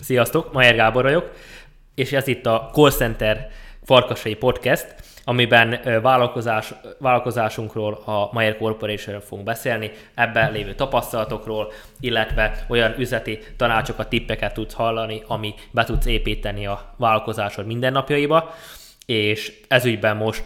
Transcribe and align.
Sziasztok, 0.00 0.52
Majer 0.52 0.74
Gábor 0.74 1.02
vagyok, 1.02 1.30
és 1.94 2.12
ez 2.12 2.26
itt 2.26 2.46
a 2.46 2.70
Call 2.72 2.90
Center 2.90 3.48
Farkasai 3.84 4.34
Podcast, 4.34 4.94
amiben 5.24 5.80
vállalkozás, 6.02 6.74
vállalkozásunkról, 6.98 7.92
a 8.04 8.28
Mayer 8.32 8.56
corporation 8.56 9.20
fogunk 9.20 9.46
beszélni, 9.46 9.90
ebben 10.14 10.52
lévő 10.52 10.74
tapasztalatokról, 10.74 11.72
illetve 12.00 12.64
olyan 12.68 12.94
üzleti 12.98 13.38
tanácsokat, 13.56 14.08
tippeket 14.08 14.54
tudsz 14.54 14.74
hallani, 14.74 15.22
ami 15.26 15.54
be 15.70 15.84
tudsz 15.84 16.06
építeni 16.06 16.66
a 16.66 16.94
vállalkozásod 16.96 17.66
mindennapjaiba, 17.66 18.54
és 19.06 19.60
ezügyben 19.68 20.16
most 20.16 20.42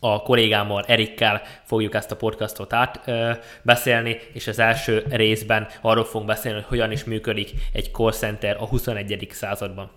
a 0.00 0.22
kollégámmal, 0.22 0.84
Erikkel 0.86 1.42
fogjuk 1.64 1.94
ezt 1.94 2.10
a 2.10 2.16
podcastot 2.16 2.72
átbeszélni, 2.72 4.18
és 4.32 4.46
az 4.46 4.58
első 4.58 5.04
részben 5.08 5.68
arról 5.80 6.04
fogunk 6.04 6.26
beszélni, 6.26 6.58
hogy 6.58 6.68
hogyan 6.68 6.92
is 6.92 7.04
működik 7.04 7.50
egy 7.72 7.90
call 7.92 8.12
center 8.12 8.56
a 8.60 8.66
21. 8.66 9.28
században. 9.30 9.90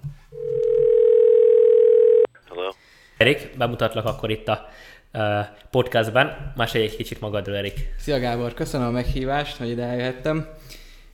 Hello. 2.47 2.69
Erik, 3.17 3.49
bemutatlak 3.57 4.05
akkor 4.05 4.29
itt 4.29 4.47
a 4.47 4.67
podcastben. 5.71 6.53
Mesélj 6.55 6.83
egy 6.83 6.95
kicsit 6.95 7.19
magadról, 7.19 7.55
Erik. 7.55 7.93
Szia 7.97 8.19
Gábor, 8.19 8.53
köszönöm 8.53 8.87
a 8.87 8.91
meghívást, 8.91 9.57
hogy 9.57 9.69
ide 9.69 9.83
eljöhettem. 9.83 10.47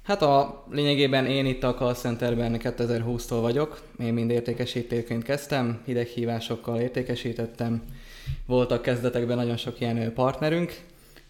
Hát 0.04 0.22
a 0.22 0.66
lényegében 0.72 1.26
én 1.26 1.46
itt 1.46 1.64
a 1.64 1.74
call 1.74 1.94
centerben 1.94 2.60
2020-tól 2.64 3.38
vagyok. 3.42 3.82
Én 4.00 4.14
mind 4.14 4.30
értékesítőként 4.32 5.24
kezdtem, 5.24 5.82
hideghívásokkal 5.86 6.80
értékesítettem, 6.80 7.84
voltak 8.46 8.82
kezdetekben 8.82 9.38
nagyon 9.38 9.58
sok 9.58 9.80
ilyen 9.80 10.14
partnerünk, 10.14 10.80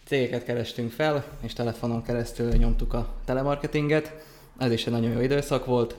cégeket 0.06 0.44
kerestünk 0.44 0.92
fel, 0.92 1.26
és 1.42 1.54
telefonon 1.54 2.04
keresztül 2.04 2.52
nyomtuk 2.52 2.94
a 2.94 3.14
telemarketinget. 3.26 4.14
Ez 4.58 4.72
is 4.72 4.86
egy 4.86 4.94
nagyon 4.94 5.12
jó 5.12 5.20
időszak 5.20 5.66
volt. 5.66 5.96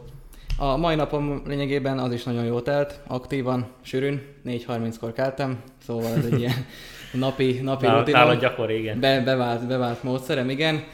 A 0.59 0.77
mai 0.77 0.95
napom 0.95 1.43
lényegében 1.47 1.99
az 1.99 2.13
is 2.13 2.25
nagyon 2.25 2.45
jó 2.45 2.61
telt, 2.61 3.01
aktívan, 3.07 3.67
sűrűn, 3.83 4.23
4.30-kor 4.47 5.13
keltem, 5.13 5.63
szóval 5.87 6.15
ez 6.15 6.25
egy 6.25 6.39
ilyen 6.39 6.67
napi, 7.13 7.61
napi 7.63 7.87
rutinom. 7.87 8.39
Gyakori, 8.39 8.79
igen. 8.79 9.01
Be, 9.01 9.21
bevált, 9.21 9.67
bevált 9.67 10.03
módszerem, 10.03 10.51
igen. 10.51 10.85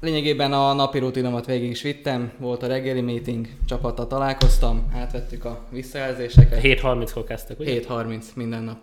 Lényegében 0.00 0.52
a 0.52 0.72
napi 0.72 0.98
rutinomat 0.98 1.46
végig 1.46 1.70
is 1.70 1.82
vittem, 1.82 2.32
volt 2.38 2.62
a 2.62 2.66
reggeli 2.66 3.00
meeting, 3.00 3.48
csapattal 3.66 4.06
találkoztam, 4.06 4.90
átvettük 4.94 5.44
a 5.44 5.64
visszajelzéseket. 5.70 6.60
7.30-kor 6.62 7.24
kezdtek, 7.24 7.58
ugye? 7.58 7.80
7.30 7.80 8.24
minden 8.34 8.62
nap 8.62 8.76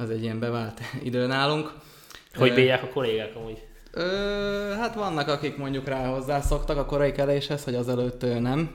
az 0.00 0.10
egy 0.10 0.22
ilyen 0.22 0.38
bevált 0.38 0.80
idő 1.02 1.26
nálunk. 1.26 1.72
Hogy 2.34 2.54
bírják 2.54 2.82
a 2.82 2.88
kollégák 2.88 3.36
amúgy? 3.36 3.62
Ö, 3.92 4.02
hát 4.78 4.94
vannak, 4.94 5.28
akik 5.28 5.56
mondjuk 5.56 5.88
rá 5.88 6.06
hozzászoktak 6.06 6.76
a 6.76 6.84
korai 6.84 7.12
keléshez, 7.12 7.64
hogy 7.64 7.74
azelőtt 7.74 8.40
nem. 8.40 8.70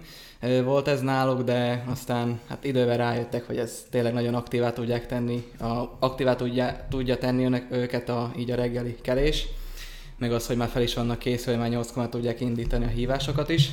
Volt 0.63 0.87
ez 0.87 1.01
náluk, 1.01 1.41
de 1.41 1.83
aztán 1.87 2.39
hát 2.47 2.63
idővel 2.63 2.97
rájöttek, 2.97 3.47
hogy 3.47 3.57
ez 3.57 3.85
tényleg 3.89 4.13
nagyon 4.13 4.33
aktívá 4.33 4.73
tudják 4.73 5.07
tenni, 5.07 5.51
a, 5.59 5.97
aktívá 5.99 6.35
tudja, 6.35 6.85
tudja 6.89 7.17
tenni 7.17 7.45
önök, 7.45 7.65
őket 7.71 8.09
a, 8.09 8.31
így 8.37 8.51
a 8.51 8.55
reggeli 8.55 8.95
kelés, 9.01 9.47
meg 10.17 10.31
az, 10.31 10.47
hogy 10.47 10.57
már 10.57 10.67
fel 10.67 10.81
is 10.81 10.93
vannak 10.93 11.19
készülve, 11.19 11.59
már 11.59 11.69
8 11.69 12.09
tudják 12.09 12.41
indítani 12.41 12.85
a 12.85 12.87
hívásokat 12.87 13.49
is. 13.49 13.69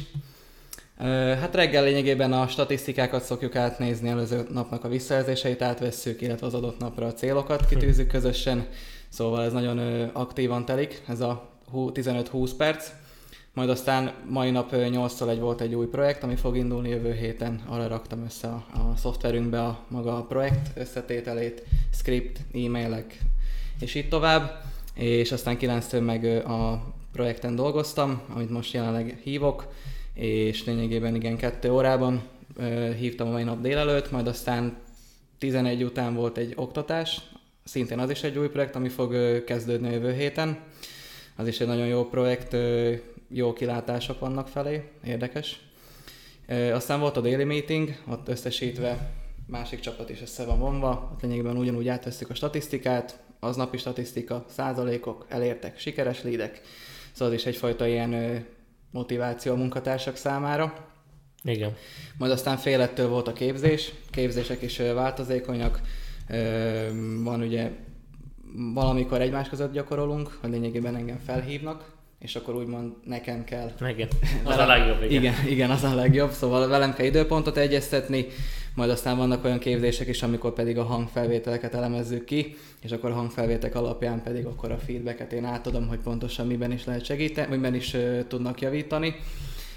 Hát 1.41 1.55
reggel 1.55 1.85
lényegében 1.85 2.33
a 2.33 2.49
statisztikákat 2.49 3.25
szokjuk 3.25 3.57
átnézni, 3.57 4.09
előző 4.09 4.47
napnak 4.53 4.85
a 4.85 4.89
visszajelzéseit 4.89 5.63
átvesszük, 5.63 6.21
illetve 6.21 6.47
az 6.47 6.55
adott 6.55 6.79
napra 6.79 7.07
a 7.07 7.13
célokat 7.13 7.67
kitűzzük 7.67 8.09
közösen, 8.09 8.67
szóval 9.09 9.45
ez 9.45 9.53
nagyon 9.53 10.09
aktívan 10.13 10.65
telik, 10.65 11.03
ez 11.09 11.21
a 11.21 11.51
15-20 11.73 12.51
perc. 12.57 12.91
Majd 13.55 13.69
aztán 13.69 14.13
mai 14.29 14.51
nap 14.51 14.71
8-tól 14.73 15.29
egy 15.29 15.41
volt 15.41 15.61
egy 15.61 15.75
új 15.75 15.87
projekt, 15.87 16.23
ami 16.23 16.37
fog 16.37 16.57
indulni 16.57 16.89
jövő 16.89 17.13
héten. 17.13 17.63
Arra 17.69 17.89
raktam 17.89 18.25
össze 18.25 18.49
a, 18.49 18.65
a 18.73 18.97
szoftverünkbe 18.97 19.63
a 19.63 19.79
maga 19.89 20.17
a 20.17 20.23
projekt 20.23 20.79
összetételét, 20.79 21.63
script, 21.93 22.39
e-mailek, 22.55 23.19
és 23.81 23.95
így 23.95 24.09
tovább. 24.09 24.63
És 24.95 25.33
aztán 25.33 25.57
9-től 25.61 26.05
meg 26.05 26.25
a 26.47 26.85
projekten 27.13 27.55
dolgoztam, 27.55 28.23
amit 28.35 28.51
most 28.51 28.73
jelenleg 28.73 29.21
hívok 29.23 29.73
és 30.15 30.65
lényegében 30.65 31.15
igen, 31.15 31.37
kettő 31.37 31.71
órában 31.71 32.23
hívtam 32.99 33.29
a 33.29 33.31
mai 33.31 33.43
nap 33.43 33.61
délelőtt, 33.61 34.11
majd 34.11 34.27
aztán 34.27 34.77
11 35.39 35.83
után 35.83 36.15
volt 36.15 36.37
egy 36.37 36.53
oktatás, 36.57 37.21
szintén 37.65 37.99
az 37.99 38.11
is 38.11 38.23
egy 38.23 38.39
új 38.39 38.49
projekt, 38.49 38.77
ami 38.77 38.89
fog 38.89 39.45
kezdődni 39.45 39.93
jövő 39.93 40.13
héten. 40.13 40.59
Az 41.37 41.47
is 41.47 41.61
egy 41.61 41.67
nagyon 41.67 41.87
jó 41.87 42.09
projekt, 42.09 42.57
jó 43.29 43.53
kilátások 43.53 44.19
vannak 44.19 44.49
felé, 44.49 44.83
érdekes. 45.05 45.61
Aztán 46.73 47.01
volt 47.01 47.17
a 47.17 47.21
daily 47.21 47.45
meeting, 47.45 47.97
ott 48.09 48.29
összesítve 48.29 49.13
másik 49.47 49.81
csapat 49.81 50.11
is 50.11 50.21
össze 50.21 50.45
van 50.45 50.59
vonva, 50.59 51.11
ott 51.13 51.23
lényegében 51.23 51.57
ugyanúgy 51.57 51.89
átvesztük 51.89 52.31
a 52.31 52.35
statisztikát, 52.35 53.19
az 53.41 53.57
napi 53.57 53.77
statisztika, 53.77 54.45
százalékok, 54.49 55.27
elértek, 55.29 55.79
sikeres 55.79 56.23
lídek, 56.23 56.61
szóval 57.13 57.35
az 57.35 57.41
is 57.41 57.47
egyfajta 57.47 57.87
ilyen 57.87 58.45
motiváció 58.93 59.53
a 59.53 59.57
munkatársak 59.57 60.17
számára. 60.17 60.91
Igen. 61.43 61.75
Majd 62.19 62.33
aztán 62.33 62.57
félettől 62.57 63.09
volt 63.09 63.29
a 63.29 63.33
képzés, 63.33 63.93
képzések 64.11 64.63
is 64.63 64.79
változékonyak, 64.79 65.81
van 67.23 67.41
ugye 67.41 67.71
valamikor 68.75 69.21
egymás 69.21 69.49
között 69.49 69.73
gyakorolunk, 69.73 70.39
hogy 70.41 70.51
lényegében 70.51 70.97
engem 70.97 71.19
felhívnak, 71.19 71.93
és 72.23 72.37
akkor 72.37 72.55
úgymond 72.55 72.93
nekem 73.05 73.45
kell. 73.45 73.71
Igen, 73.89 74.09
az 74.45 74.57
a 74.57 74.67
legjobb. 74.67 75.03
Igen. 75.03 75.13
igen, 75.13 75.35
igen, 75.47 75.71
az 75.71 75.85
a 75.85 75.95
legjobb, 75.95 76.31
szóval 76.31 76.69
velem 76.69 76.95
kell 76.95 77.07
időpontot 77.07 77.57
egyeztetni, 77.57 78.27
majd 78.75 78.91
aztán 78.91 79.17
vannak 79.17 79.45
olyan 79.45 79.59
képzések 79.59 80.09
is, 80.09 80.23
amikor 80.23 80.53
pedig 80.53 80.79
a 80.79 80.83
hangfelvételeket 80.83 81.75
elemezzük 81.75 82.25
ki, 82.25 82.57
és 82.81 82.93
akkor 82.93 83.11
a 83.11 83.15
hangfelvétek 83.15 83.75
alapján 83.75 84.23
pedig 84.23 84.47
akkor 84.47 84.71
a 84.71 84.79
feedbacket 84.79 85.33
én 85.33 85.45
átadom, 85.45 85.89
hogy 85.89 85.99
pontosan 85.99 86.47
miben 86.47 86.73
is 86.73 86.85
lehet 86.85 87.05
segíteni, 87.05 87.57
miben 87.57 87.75
is 87.75 87.95
uh, 87.95 88.27
tudnak 88.27 88.61
javítani 88.61 89.15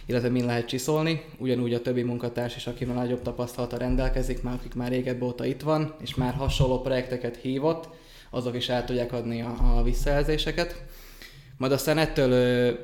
illetve 0.07 0.29
min 0.29 0.45
lehet 0.45 0.67
csiszolni. 0.67 1.23
Ugyanúgy 1.37 1.73
a 1.73 1.81
többi 1.81 2.01
munkatárs 2.01 2.55
is, 2.55 2.67
aki 2.67 2.85
már 2.85 2.95
nagyobb 2.95 3.21
tapasztalata 3.21 3.77
rendelkezik, 3.77 4.41
már 4.41 4.53
akik 4.53 4.73
már 4.73 4.89
régebb 4.89 5.21
óta 5.21 5.45
itt 5.45 5.61
van, 5.61 5.93
és 6.01 6.15
már 6.15 6.33
hasonló 6.33 6.81
projekteket 6.81 7.37
hívott, 7.37 7.89
azok 8.29 8.55
is 8.55 8.69
el 8.69 8.85
tudják 8.85 9.13
adni 9.13 9.41
a, 9.41 9.77
a 9.77 9.83
visszajelzéseket. 9.83 10.83
Majd 11.57 11.71
aztán 11.71 11.97
ettől, 11.97 12.77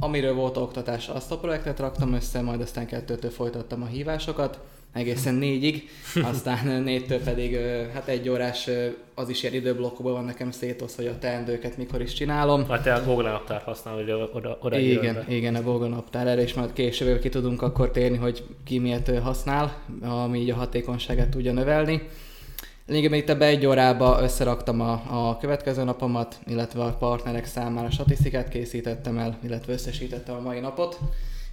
amiről 0.00 0.34
volt 0.34 0.56
oktatás, 0.56 1.08
azt 1.08 1.30
a 1.30 1.38
projektet 1.38 1.78
raktam 1.78 2.12
össze, 2.12 2.40
majd 2.40 2.60
aztán 2.60 2.86
kettőtől 2.86 3.30
folytattam 3.30 3.82
a 3.82 3.86
hívásokat, 3.86 4.60
egészen 4.92 5.34
négyig, 5.34 5.88
aztán 6.32 6.82
négytől 6.82 7.18
pedig 7.18 7.56
hát 7.92 8.08
egy 8.08 8.28
órás, 8.28 8.68
az 9.14 9.28
is 9.28 9.42
ilyen 9.42 9.54
időblokkokban 9.54 10.12
van 10.12 10.24
nekem 10.24 10.50
szétosz, 10.50 10.96
hogy 10.96 11.06
a 11.06 11.18
teendőket 11.18 11.76
mikor 11.76 12.00
is 12.00 12.12
csinálom. 12.12 12.68
Hát 12.68 12.82
te 12.82 12.92
a 12.92 13.04
Google 13.04 13.30
naptár 13.30 13.62
használod, 13.62 14.00
hogy 14.00 14.28
oda, 14.32 14.58
oda 14.60 14.78
Igen, 14.78 15.24
igen, 15.28 15.54
a 15.54 15.62
Google 15.62 15.88
naptár 15.88 16.26
erre, 16.26 16.42
és 16.42 16.54
majd 16.54 16.72
később 16.72 17.20
ki 17.20 17.28
tudunk 17.28 17.62
akkor 17.62 17.90
térni, 17.90 18.16
hogy 18.16 18.44
ki 18.64 18.78
miért 18.78 19.18
használ, 19.18 19.82
ami 20.00 20.40
így 20.40 20.50
a 20.50 20.54
hatékonyságát 20.54 21.28
tudja 21.28 21.52
növelni. 21.52 22.02
Lényegében 22.86 23.18
itt 23.18 23.28
egy 23.28 23.66
órába 23.66 24.22
összeraktam 24.22 24.80
a, 24.80 24.92
a 24.92 25.36
következő 25.36 25.84
napomat, 25.84 26.38
illetve 26.46 26.82
a 26.82 26.96
partnerek 26.96 27.46
számára 27.46 27.90
statisztikát 27.90 28.48
készítettem 28.48 29.18
el, 29.18 29.38
illetve 29.44 29.72
összesítettem 29.72 30.34
a 30.34 30.40
mai 30.40 30.60
napot, 30.60 30.98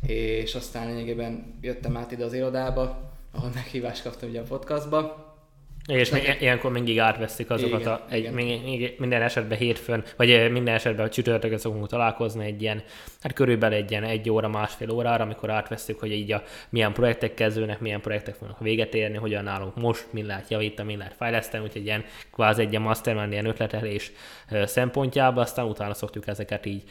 és 0.01 0.55
aztán 0.55 0.87
lényegében 0.87 1.57
jöttem 1.61 1.97
át 1.97 2.11
ide 2.11 2.25
az 2.25 2.33
irodába, 2.33 3.11
ahol 3.31 3.49
meghívást 3.53 4.03
kaptam 4.03 4.29
ugye 4.29 4.39
a 4.39 4.43
podcastba, 4.43 5.28
és 5.89 6.09
még 6.09 6.37
ilyenkor 6.39 6.71
mindig 6.71 6.99
átveszik 6.99 7.49
azokat 7.49 7.79
igen, 7.79 7.93
a, 7.93 8.01
egy, 8.09 8.19
igen. 8.19 8.33
Még, 8.33 8.95
minden 8.97 9.21
esetben 9.21 9.57
hétfőn, 9.57 10.03
vagy 10.15 10.51
minden 10.51 10.73
esetben 10.73 11.05
a 11.05 11.09
csütörtökön 11.09 11.57
szokunk 11.57 11.87
találkozni 11.87 12.45
egy 12.45 12.61
ilyen, 12.61 12.83
hát 13.21 13.33
körülbelül 13.33 13.77
egy 13.77 13.91
ilyen 13.91 14.03
egy 14.03 14.29
óra, 14.29 14.47
másfél 14.47 14.89
órára, 14.89 15.23
amikor 15.23 15.49
átveszik, 15.49 15.99
hogy 15.99 16.11
így 16.11 16.31
a, 16.31 16.43
milyen 16.69 16.93
projektek 16.93 17.33
kezdőnek, 17.33 17.79
milyen 17.79 18.01
projektek 18.01 18.35
fognak 18.35 18.59
véget 18.59 18.93
érni, 18.93 19.17
hogyan 19.17 19.43
nálunk 19.43 19.75
most, 19.75 20.05
mi 20.11 20.23
lehet 20.23 20.49
javítani, 20.49 20.91
mi 20.91 20.97
lehet 20.97 21.15
fejleszteni, 21.15 21.63
úgyhogy 21.63 21.85
ilyen 21.85 22.05
kvázi 22.31 22.61
egy 22.61 22.69
ilyen 22.69 22.81
mastermind 22.81 23.31
ilyen 23.31 23.45
ötletelés 23.45 24.11
szempontjából, 24.49 25.41
aztán 25.41 25.65
utána 25.65 25.93
szoktuk 25.93 26.27
ezeket 26.27 26.65
így 26.65 26.83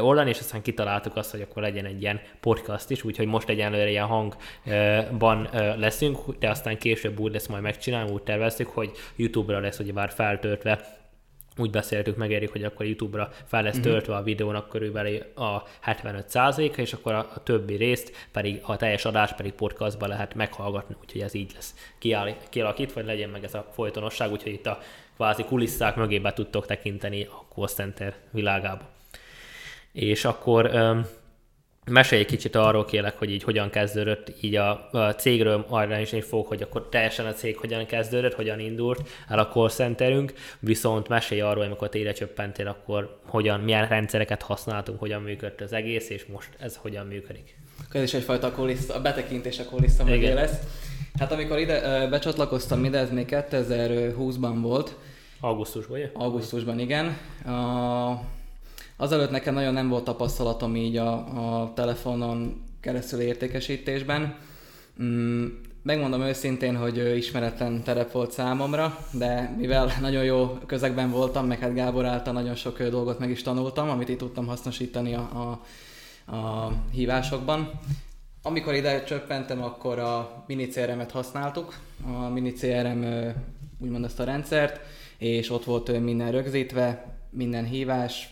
oldani, 0.00 0.30
és 0.30 0.38
aztán 0.38 0.62
kitaláltuk 0.62 1.16
azt, 1.16 1.30
hogy 1.30 1.40
akkor 1.40 1.62
legyen 1.62 1.84
egy 1.84 2.02
ilyen 2.02 2.20
podcast 2.40 2.90
is, 2.90 3.04
úgyhogy 3.04 3.26
most 3.26 3.48
egyenlőre 3.48 3.90
ilyen 3.90 4.06
hangban 4.06 5.48
leszünk, 5.76 6.18
de 6.38 6.50
aztán 6.50 6.78
később 6.78 7.18
úgy 7.18 7.32
lesz 7.32 7.46
majd 7.46 7.62
megcsinálni, 7.62 8.12
úgy 8.12 8.22
terveztük, 8.22 8.68
hogy 8.68 8.90
YouTube-ra 9.16 9.60
lesz 9.60 9.78
ugye 9.78 9.92
már 9.92 10.10
feltöltve 10.10 11.00
úgy 11.56 11.70
beszéltük 11.70 12.16
meg, 12.16 12.32
Erik, 12.32 12.50
hogy 12.50 12.64
akkor 12.64 12.86
YouTube-ra 12.86 13.30
fel 13.46 13.62
lesz 13.62 13.74
mhm. 13.74 13.82
töltve 13.82 14.16
a 14.16 14.22
videónak 14.22 14.68
körülbelül 14.68 15.18
a 15.34 15.62
75%-a, 15.86 16.80
és 16.80 16.92
akkor 16.92 17.12
a, 17.12 17.30
a 17.34 17.42
többi 17.42 17.74
részt 17.74 18.28
pedig 18.32 18.60
a 18.62 18.76
teljes 18.76 19.04
adás 19.04 19.32
pedig 19.32 19.52
podcastban 19.52 20.08
lehet 20.08 20.34
meghallgatni, 20.34 20.96
úgyhogy 21.00 21.20
ez 21.20 21.34
így 21.34 21.52
lesz 21.54 21.74
kialakítva, 22.50 22.94
vagy 22.94 23.04
legyen 23.04 23.28
meg 23.28 23.44
ez 23.44 23.54
a 23.54 23.66
folytonosság, 23.72 24.32
úgyhogy 24.32 24.52
itt 24.52 24.66
a 24.66 24.78
kvázi 25.14 25.44
kulisszák 25.44 25.96
mögé 25.96 26.18
be 26.18 26.32
tudtok 26.32 26.66
tekinteni 26.66 27.24
a 27.24 27.44
call 27.54 27.68
center 27.68 28.14
világába. 28.30 29.00
És 29.92 30.24
akkor 30.24 30.70
Mesélj 31.90 32.20
egy 32.20 32.26
kicsit 32.26 32.56
arról 32.56 32.84
kérlek, 32.84 33.18
hogy 33.18 33.30
így 33.30 33.42
hogyan 33.42 33.70
kezdődött 33.70 34.32
így 34.40 34.54
a, 34.54 34.88
a 34.92 35.14
cégről, 35.14 35.66
arra 35.68 35.98
is 35.98 36.12
egy 36.12 36.24
fog, 36.24 36.46
hogy 36.46 36.62
akkor 36.62 36.88
teljesen 36.88 37.26
a 37.26 37.32
cég 37.32 37.56
hogyan 37.56 37.86
kezdődött, 37.86 38.34
hogyan 38.34 38.60
indult 38.60 39.08
el 39.28 39.38
a 39.38 39.48
call 39.48 39.68
centerünk, 39.68 40.32
viszont 40.60 41.08
mesélj 41.08 41.40
arról, 41.40 41.64
amikor 41.64 41.88
tére 41.88 42.12
csöppentél, 42.12 42.66
akkor 42.66 43.18
hogyan, 43.26 43.60
milyen 43.60 43.88
rendszereket 43.88 44.42
használtunk, 44.42 44.98
hogyan 44.98 45.22
működött 45.22 45.60
az 45.60 45.72
egész, 45.72 46.08
és 46.08 46.24
most 46.24 46.48
ez 46.58 46.76
hogyan 46.76 47.06
működik. 47.06 47.56
Ez 47.92 48.02
is 48.02 48.14
egyfajta 48.14 48.52
kulisszа, 48.52 48.94
a 48.94 49.00
betekintés 49.00 49.58
a 49.58 49.64
kulissza 49.64 50.04
mögé 50.04 50.32
lesz. 50.32 50.58
Hát 51.18 51.32
amikor 51.32 51.58
ide 51.58 52.06
becsatlakoztam 52.10 52.84
ide, 52.84 52.98
ez 52.98 53.10
még 53.10 53.26
2020-ban 53.30 54.56
volt. 54.60 54.96
Augusztusban, 55.40 55.96
ugye? 55.96 56.10
Augusztusban, 56.14 56.78
igen. 56.78 57.16
A, 57.44 58.20
azelőtt 58.96 59.30
nekem 59.30 59.54
nagyon 59.54 59.72
nem 59.72 59.88
volt 59.88 60.04
tapasztalatom 60.04 60.76
így 60.76 60.96
a, 60.96 61.12
a 61.12 61.72
telefonon 61.74 62.62
keresztül 62.80 63.20
értékesítésben. 63.20 64.36
Mm, 65.02 65.46
megmondom 65.82 66.22
őszintén, 66.22 66.76
hogy 66.76 67.16
ismeretlen 67.16 67.82
terep 67.82 68.12
volt 68.12 68.30
számomra, 68.30 68.98
de 69.12 69.54
mivel 69.58 69.92
nagyon 70.00 70.24
jó 70.24 70.58
közegben 70.66 71.10
voltam, 71.10 71.46
meg 71.46 71.58
hát 71.58 71.74
Gábor 71.74 72.04
által 72.04 72.32
nagyon 72.32 72.54
sok 72.54 72.82
dolgot 72.82 73.18
meg 73.18 73.30
is 73.30 73.42
tanultam, 73.42 73.88
amit 73.88 74.08
itt 74.08 74.18
tudtam 74.18 74.46
hasznosítani 74.46 75.14
a, 75.14 75.20
a, 75.20 76.34
a 76.36 76.72
hívásokban. 76.90 77.70
Amikor 78.42 78.74
ide 78.74 79.04
csöppentem, 79.04 79.62
akkor 79.62 79.98
a 79.98 80.44
mini 80.46 80.66
CRM-et 80.66 81.10
használtuk, 81.10 81.78
a 82.06 82.28
mini 82.28 82.52
CRM 82.52 83.04
úgymond 83.78 84.04
ezt 84.04 84.20
a 84.20 84.24
rendszert, 84.24 84.80
és 85.18 85.50
ott 85.50 85.64
volt 85.64 86.00
minden 86.00 86.30
rögzítve, 86.30 87.16
minden 87.30 87.64
hívás, 87.64 88.31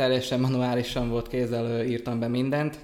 teljesen 0.00 0.40
manuálisan 0.40 1.08
volt 1.08 1.28
kézzel 1.28 1.84
írtam 1.84 2.20
be 2.20 2.28
mindent, 2.28 2.78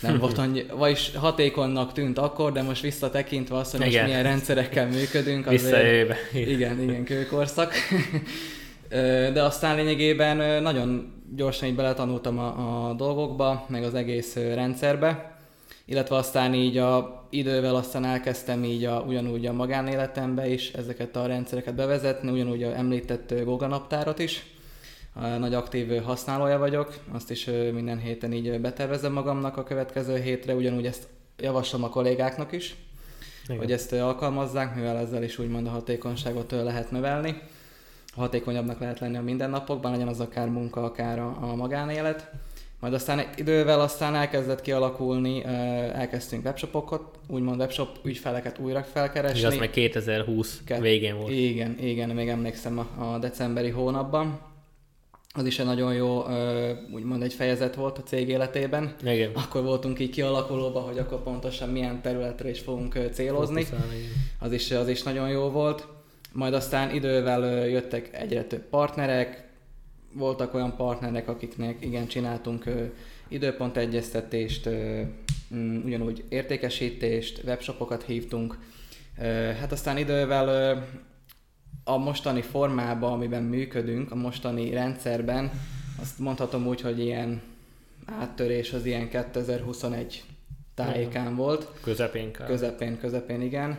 nem 0.00 0.18
volt 0.18 0.38
annyi, 0.38 0.64
vagyis 0.76 1.12
hatékonynak 1.16 1.92
tűnt 1.92 2.18
akkor, 2.18 2.52
de 2.52 2.62
most 2.62 2.82
visszatekintve 2.82 3.56
azt, 3.56 3.70
hogy 3.70 3.80
igen. 3.80 3.92
most 3.92 4.04
milyen 4.04 4.22
rendszerekkel 4.22 4.86
működünk. 4.88 5.48
Visszajöve. 5.48 6.16
Igen, 6.34 6.80
igen, 6.80 7.04
kőkorszak. 7.04 7.72
De 9.32 9.42
aztán 9.42 9.76
lényegében 9.76 10.62
nagyon 10.62 11.12
gyorsan 11.36 11.68
így 11.68 11.74
beletanultam 11.74 12.38
a, 12.38 12.88
a 12.88 12.94
dolgokba, 12.94 13.66
meg 13.68 13.82
az 13.82 13.94
egész 13.94 14.34
rendszerbe 14.34 15.36
illetve 15.84 16.16
aztán 16.16 16.54
így 16.54 16.76
a 16.76 17.24
idővel 17.30 17.74
aztán 17.74 18.04
elkezdtem 18.04 18.64
így 18.64 18.84
a, 18.84 19.04
ugyanúgy 19.06 19.46
a 19.46 19.52
magánéletembe 19.52 20.48
is 20.48 20.72
ezeket 20.72 21.16
a 21.16 21.26
rendszereket 21.26 21.74
bevezetni, 21.74 22.30
ugyanúgy 22.30 22.62
a 22.62 22.76
említett 22.76 23.34
Google 23.44 23.66
naptárat 23.66 24.18
is. 24.18 24.44
Nagy 25.38 25.54
aktív 25.54 26.02
használója 26.02 26.58
vagyok, 26.58 26.94
azt 27.12 27.30
is 27.30 27.44
minden 27.72 27.98
héten 27.98 28.32
így 28.32 28.60
betervezem 28.60 29.12
magamnak 29.12 29.56
a 29.56 29.62
következő 29.62 30.20
hétre, 30.20 30.54
ugyanúgy 30.54 30.86
ezt 30.86 31.06
javaslom 31.38 31.84
a 31.84 31.88
kollégáknak 31.88 32.52
is, 32.52 32.74
Igen. 33.44 33.58
hogy 33.58 33.72
ezt 33.72 33.92
alkalmazzák, 33.92 34.74
mivel 34.74 34.96
ezzel 34.96 35.22
is 35.22 35.38
úgymond 35.38 35.66
a 35.66 35.70
hatékonyságot 35.70 36.50
lehet 36.50 36.90
növelni. 36.90 37.40
Hatékonyabbnak 38.14 38.80
lehet 38.80 39.00
lenni 39.00 39.16
a 39.16 39.22
mindennapokban, 39.22 39.90
legyen 39.90 40.08
az 40.08 40.20
akár 40.20 40.48
munka, 40.48 40.84
akár 40.84 41.18
a, 41.18 41.38
a 41.40 41.54
magánélet. 41.54 42.30
Majd 42.80 42.94
aztán 42.94 43.22
idővel 43.36 43.80
aztán 43.80 44.14
elkezdett 44.14 44.60
kialakulni, 44.60 45.44
elkezdtünk 45.94 46.44
webshopokat, 46.44 47.18
úgymond 47.26 47.60
webshop 47.60 47.88
ügyfeleket 48.04 48.58
újra 48.58 48.82
felkeresni. 48.82 49.38
És 49.38 49.44
az 49.44 49.56
meg 49.56 49.70
2020 49.70 50.60
Ke- 50.64 50.80
végén 50.80 51.16
volt. 51.16 51.30
Igen, 51.30 51.78
igen, 51.80 52.10
még 52.10 52.28
emlékszem 52.28 52.78
a, 52.78 53.12
a 53.12 53.18
decemberi 53.18 53.70
hónapban. 53.70 54.40
Az 55.34 55.46
is 55.46 55.58
egy 55.58 55.66
nagyon 55.66 55.94
jó, 55.94 56.24
úgymond 56.92 57.22
egy 57.22 57.32
fejezet 57.34 57.74
volt 57.74 57.98
a 57.98 58.02
cég 58.02 58.28
életében. 58.28 58.94
Igen. 59.04 59.30
Akkor 59.34 59.62
voltunk 59.62 59.98
így 59.98 60.10
kialakulóban, 60.10 60.82
hogy 60.82 60.98
akkor 60.98 61.22
pontosan 61.22 61.68
milyen 61.68 62.02
területre 62.02 62.50
is 62.50 62.60
fogunk 62.60 62.98
célozni. 63.12 63.66
Az 64.38 64.52
is, 64.52 64.70
az 64.70 64.88
is 64.88 65.02
nagyon 65.02 65.28
jó 65.28 65.50
volt. 65.50 65.86
Majd 66.32 66.54
aztán 66.54 66.94
idővel 66.94 67.68
jöttek 67.68 68.08
egyre 68.12 68.44
több 68.44 68.68
partnerek, 68.68 69.50
voltak 70.12 70.54
olyan 70.54 70.76
partnerek, 70.76 71.28
akiknek 71.28 71.76
igen, 71.84 72.06
csináltunk 72.06 72.66
ö, 72.66 72.84
időpontegyeztetést, 73.28 74.66
ö, 74.66 75.00
mm, 75.54 75.84
ugyanúgy 75.84 76.24
értékesítést, 76.28 77.42
webshopokat 77.44 78.02
hívtunk. 78.02 78.58
Hát 79.60 79.72
aztán 79.72 79.98
idővel 79.98 80.76
a 81.84 81.96
mostani 81.96 82.42
formában, 82.42 83.12
amiben 83.12 83.42
működünk, 83.42 84.10
a 84.10 84.14
mostani 84.14 84.70
rendszerben, 84.70 85.50
azt 86.00 86.18
mondhatom 86.18 86.66
úgy, 86.66 86.80
hogy 86.80 87.00
ilyen 87.00 87.42
áttörés 88.06 88.72
az 88.72 88.84
ilyen 88.84 89.08
2021 89.08 90.24
tájékán 90.74 91.36
volt. 91.36 91.68
Közepén. 91.82 92.30
Közepén, 92.32 92.98
közepén, 92.98 93.40
igen. 93.40 93.78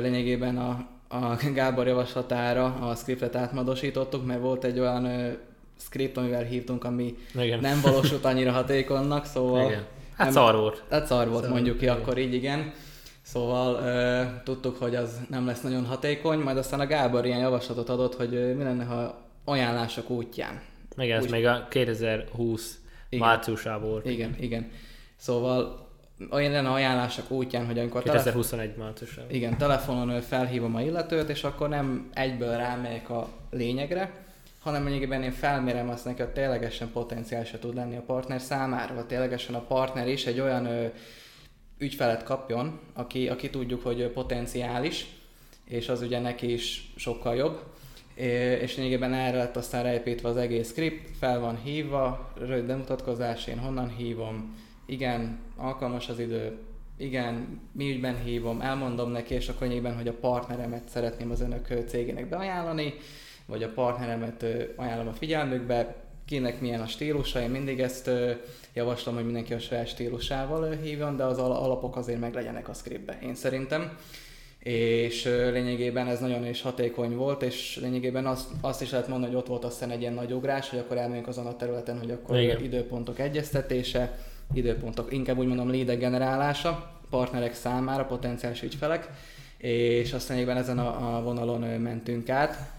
Lényegében 0.00 0.56
a, 0.56 0.86
a 1.08 1.36
Gábor 1.54 1.86
javaslatára 1.86 2.64
a 2.64 2.94
scriptet 2.94 3.36
átmodosítottuk, 3.36 4.26
mert 4.26 4.40
volt 4.40 4.64
egy 4.64 4.78
olyan 4.78 5.04
ö, 5.04 5.32
script, 5.78 6.16
amivel 6.16 6.42
hívtunk, 6.42 6.84
ami 6.84 7.16
igen. 7.34 7.60
nem 7.60 7.80
valósult 7.80 8.24
annyira 8.24 8.52
hatékonynak, 8.52 9.24
szóval... 9.24 9.66
Igen. 9.66 9.84
Hát 10.16 10.26
nem, 10.26 10.34
szar 10.34 10.56
volt. 10.56 10.82
Hát 10.90 11.06
szar 11.06 11.28
volt, 11.28 11.42
szar 11.42 11.52
mondjuk 11.52 11.78
ki, 11.78 11.88
akkor 11.88 12.18
így 12.18 12.34
igen. 12.34 12.72
Szóval 13.24 14.42
tudtuk, 14.44 14.76
hogy 14.76 14.94
az 14.94 15.20
nem 15.28 15.46
lesz 15.46 15.60
nagyon 15.60 15.84
hatékony, 15.84 16.38
majd 16.38 16.56
aztán 16.56 16.80
a 16.80 16.86
Gábor 16.86 17.26
ilyen 17.26 17.38
javaslatot 17.38 17.88
adott, 17.88 18.14
hogy 18.14 18.34
ö, 18.34 18.54
mi 18.54 18.62
lenne, 18.62 18.84
ha 18.84 19.18
ajánlások 19.44 20.10
útján. 20.10 20.62
Meg 20.96 21.10
ez 21.10 21.22
Úgy... 21.22 21.30
még 21.30 21.46
a 21.46 21.66
2020 21.70 22.78
igen. 23.08 23.26
márciusában 23.26 23.90
volt. 23.90 24.06
Igen, 24.06 24.36
igen. 24.40 24.70
Szóval 25.16 25.88
olyan 26.30 26.52
lenne 26.52 26.70
ajánlások 26.70 27.30
útján, 27.30 27.66
hogy 27.66 27.78
amikor... 27.78 28.02
2021 28.02 28.64
telefon... 28.64 28.84
márciusában. 28.84 29.30
Igen, 29.30 29.58
telefonon 29.58 30.20
felhívom 30.20 30.74
a 30.74 30.80
illetőt, 30.80 31.28
és 31.28 31.44
akkor 31.44 31.68
nem 31.68 32.10
egyből 32.14 32.56
rámegyek 32.56 33.10
a 33.10 33.28
lényegre, 33.50 34.10
hanem 34.60 34.84
lényegében 34.84 35.22
én 35.22 35.32
felmérem 35.32 35.88
azt 35.88 36.04
neki, 36.04 36.22
hogy 36.22 36.32
ténylegesen 36.32 36.90
potenciálisan 36.92 37.60
tud 37.60 37.74
lenni 37.74 37.96
a 37.96 38.02
partner 38.06 38.40
számára, 38.40 38.94
vagy 38.94 39.06
ténylegesen 39.06 39.54
a 39.54 39.60
partner 39.60 40.08
is 40.08 40.26
egy 40.26 40.40
olyan 40.40 40.66
ö, 40.66 40.86
ügyfelet 41.78 42.22
kapjon, 42.22 42.80
aki, 42.92 43.28
aki 43.28 43.50
tudjuk, 43.50 43.82
hogy 43.82 44.06
potenciális, 44.08 45.06
és 45.64 45.88
az 45.88 46.02
ugye 46.02 46.20
neki 46.20 46.52
is 46.52 46.92
sokkal 46.96 47.34
jobb. 47.36 47.62
És 48.60 48.76
lényegében 48.76 49.12
erre 49.12 49.36
lett 49.36 49.56
aztán 49.56 49.82
reépítve 49.82 50.28
az 50.28 50.36
egész 50.36 50.70
script, 50.70 51.16
fel 51.16 51.40
van 51.40 51.60
hívva, 51.62 52.32
rövid 52.38 52.64
bemutatkozás, 52.64 53.46
én 53.46 53.58
honnan 53.58 53.88
hívom, 53.88 54.56
igen, 54.86 55.38
alkalmas 55.56 56.08
az 56.08 56.18
idő, 56.18 56.58
igen, 56.96 57.60
mi 57.72 57.90
ügyben 57.90 58.22
hívom, 58.22 58.60
elmondom 58.60 59.10
neki, 59.10 59.34
és 59.34 59.48
akkor 59.48 59.60
lényegében, 59.60 59.96
hogy 59.96 60.08
a 60.08 60.12
partneremet 60.12 60.88
szeretném 60.88 61.30
az 61.30 61.40
önök 61.40 61.84
cégének 61.86 62.28
beajánlani, 62.28 62.94
vagy 63.46 63.62
a 63.62 63.72
partneremet 63.72 64.46
ajánlom 64.76 65.08
a 65.08 65.12
figyelmükbe, 65.12 66.03
kinek 66.26 66.60
milyen 66.60 66.80
a 66.80 66.86
stílusa, 66.86 67.40
én 67.40 67.50
mindig 67.50 67.80
ezt 67.80 68.10
javaslom, 68.72 69.14
hogy 69.14 69.24
mindenki 69.24 69.54
a 69.54 69.58
saját 69.58 69.88
stílusával 69.88 70.70
hívjon, 70.70 71.16
de 71.16 71.24
az 71.24 71.38
alapok 71.38 71.96
azért 71.96 72.20
meg 72.20 72.34
legyenek 72.34 72.68
a 72.68 72.74
scriptbe, 72.74 73.18
én 73.22 73.34
szerintem. 73.34 73.98
És 74.58 75.24
lényegében 75.24 76.06
ez 76.06 76.20
nagyon 76.20 76.46
is 76.46 76.62
hatékony 76.62 77.16
volt, 77.16 77.42
és 77.42 77.78
lényegében 77.80 78.26
azt, 78.26 78.48
azt 78.60 78.82
is 78.82 78.90
lehet 78.90 79.08
mondani, 79.08 79.32
hogy 79.32 79.40
ott 79.40 79.48
volt 79.48 79.64
aztán 79.64 79.90
egy 79.90 80.00
ilyen 80.00 80.12
nagy 80.12 80.32
ugrás, 80.32 80.70
hogy 80.70 80.78
akkor 80.78 80.96
elmegyünk 80.96 81.26
azon 81.26 81.46
a 81.46 81.56
területen, 81.56 81.98
hogy 81.98 82.10
akkor 82.10 82.38
Igen. 82.38 82.62
időpontok 82.62 83.18
egyeztetése, 83.18 84.18
időpontok, 84.54 85.12
inkább 85.12 85.38
úgy 85.38 85.46
mondom 85.46 85.70
lead 85.70 85.98
generálása, 85.98 87.00
partnerek 87.10 87.54
számára, 87.54 88.04
potenciális 88.04 88.62
ügyfelek, 88.62 89.08
és 89.56 90.12
aztán 90.12 90.48
ezen 90.48 90.78
a, 90.78 91.16
a 91.16 91.22
vonalon 91.22 91.60
mentünk 91.60 92.28
át 92.28 92.73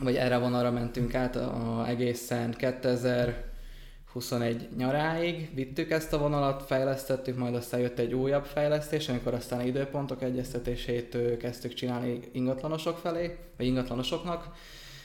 vagy 0.00 0.16
erre 0.16 0.36
a 0.36 0.40
vonalra 0.40 0.70
mentünk 0.70 1.14
át 1.14 1.36
a, 1.36 1.84
egészen 1.88 2.50
2021 2.50 4.68
nyaráig, 4.76 5.54
vittük 5.54 5.90
ezt 5.90 6.12
a 6.12 6.18
vonalat, 6.18 6.62
fejlesztettük, 6.62 7.36
majd 7.36 7.54
aztán 7.54 7.80
jött 7.80 7.98
egy 7.98 8.14
újabb 8.14 8.44
fejlesztés, 8.44 9.08
amikor 9.08 9.34
aztán 9.34 9.66
időpontok 9.66 10.22
egyeztetését 10.22 11.16
kezdtük 11.38 11.74
csinálni 11.74 12.20
ingatlanosok 12.32 12.98
felé, 12.98 13.36
vagy 13.56 13.66
ingatlanosoknak. 13.66 14.54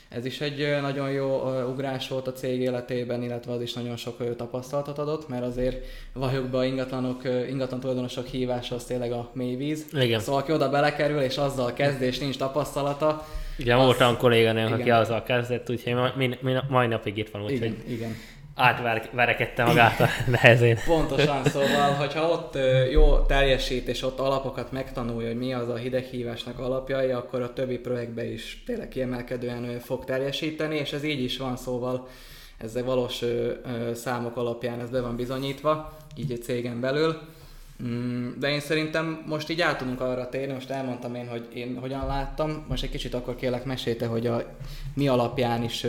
Ez 0.08 0.24
is 0.24 0.40
egy 0.40 0.80
nagyon 0.80 1.10
jó 1.10 1.52
ugrás 1.70 2.08
volt 2.08 2.26
a 2.26 2.32
cég 2.32 2.60
életében, 2.60 3.22
illetve 3.22 3.52
az 3.52 3.60
is 3.60 3.72
nagyon 3.72 3.96
sok 3.96 4.36
tapasztalatot 4.36 4.98
adott, 4.98 5.28
mert 5.28 5.44
azért 5.44 5.86
valljuk 6.12 6.46
be 6.46 6.64
ingatlanok, 6.66 7.22
ingatlan 7.48 7.80
tulajdonosok 7.80 8.26
hívása 8.26 8.74
az 8.74 8.84
tényleg 8.84 9.12
a 9.12 9.30
mélyvíz. 9.32 9.86
Igen. 9.92 10.20
Szóval 10.20 10.40
aki 10.40 10.52
oda 10.52 10.70
belekerül 10.70 11.20
és 11.20 11.36
azzal 11.36 11.72
kezd 11.72 12.02
és 12.02 12.18
nincs 12.18 12.36
tapasztalata, 12.36 13.26
igen, 13.56 13.78
az... 13.78 13.84
volt 13.84 14.00
olyan 14.00 14.16
kolléganőm, 14.16 14.72
aki 14.72 14.90
azzal 14.90 15.22
kezdett, 15.22 15.70
úgyhogy 15.70 15.94
ma, 15.94 16.12
mi, 16.16 16.38
mi, 16.40 16.54
mai 16.68 16.86
napig 16.86 17.16
itt 17.16 17.30
van, 17.30 17.42
úgyhogy 17.42 17.62
igen, 17.62 17.82
igen. 17.86 18.16
Átverekedte 18.58 19.64
magát 19.64 20.00
a 20.00 20.06
nehezén. 20.30 20.78
Pontosan, 20.86 21.44
szóval, 21.44 21.92
hogyha 21.92 22.28
ott 22.28 22.58
jó 22.90 23.18
teljesít, 23.18 23.88
és 23.88 24.02
ott 24.02 24.18
alapokat 24.18 24.72
megtanulja, 24.72 25.28
hogy 25.28 25.38
mi 25.38 25.52
az 25.54 25.68
a 25.68 25.76
hideghívásnak 25.76 26.58
alapjai, 26.58 27.10
akkor 27.10 27.42
a 27.42 27.52
többi 27.52 27.78
projektbe 27.78 28.32
is 28.32 28.62
tényleg 28.66 28.88
kiemelkedően 28.88 29.78
fog 29.78 30.04
teljesíteni, 30.04 30.76
és 30.76 30.92
ez 30.92 31.04
így 31.04 31.22
is 31.22 31.38
van, 31.38 31.56
szóval 31.56 32.08
ezek 32.58 32.84
valós 32.84 33.22
számok 33.94 34.36
alapján 34.36 34.80
ez 34.80 34.90
be 34.90 35.00
van 35.00 35.16
bizonyítva, 35.16 35.96
így 36.16 36.32
egy 36.32 36.42
cégen 36.42 36.80
belül. 36.80 37.20
Mm, 37.82 38.28
de 38.38 38.50
én 38.50 38.60
szerintem 38.60 39.24
most 39.26 39.48
így 39.50 39.60
át 39.60 39.78
tudunk 39.78 40.00
arra 40.00 40.28
térni, 40.28 40.52
most 40.52 40.70
elmondtam 40.70 41.14
én, 41.14 41.28
hogy 41.28 41.48
én 41.54 41.78
hogyan 41.80 42.06
láttam, 42.06 42.64
most 42.68 42.82
egy 42.82 42.90
kicsit 42.90 43.14
akkor 43.14 43.34
kérlek 43.34 43.64
mesélte, 43.64 44.06
hogy 44.06 44.26
a 44.26 44.42
mi 44.94 45.08
alapján 45.08 45.62
is 45.62 45.86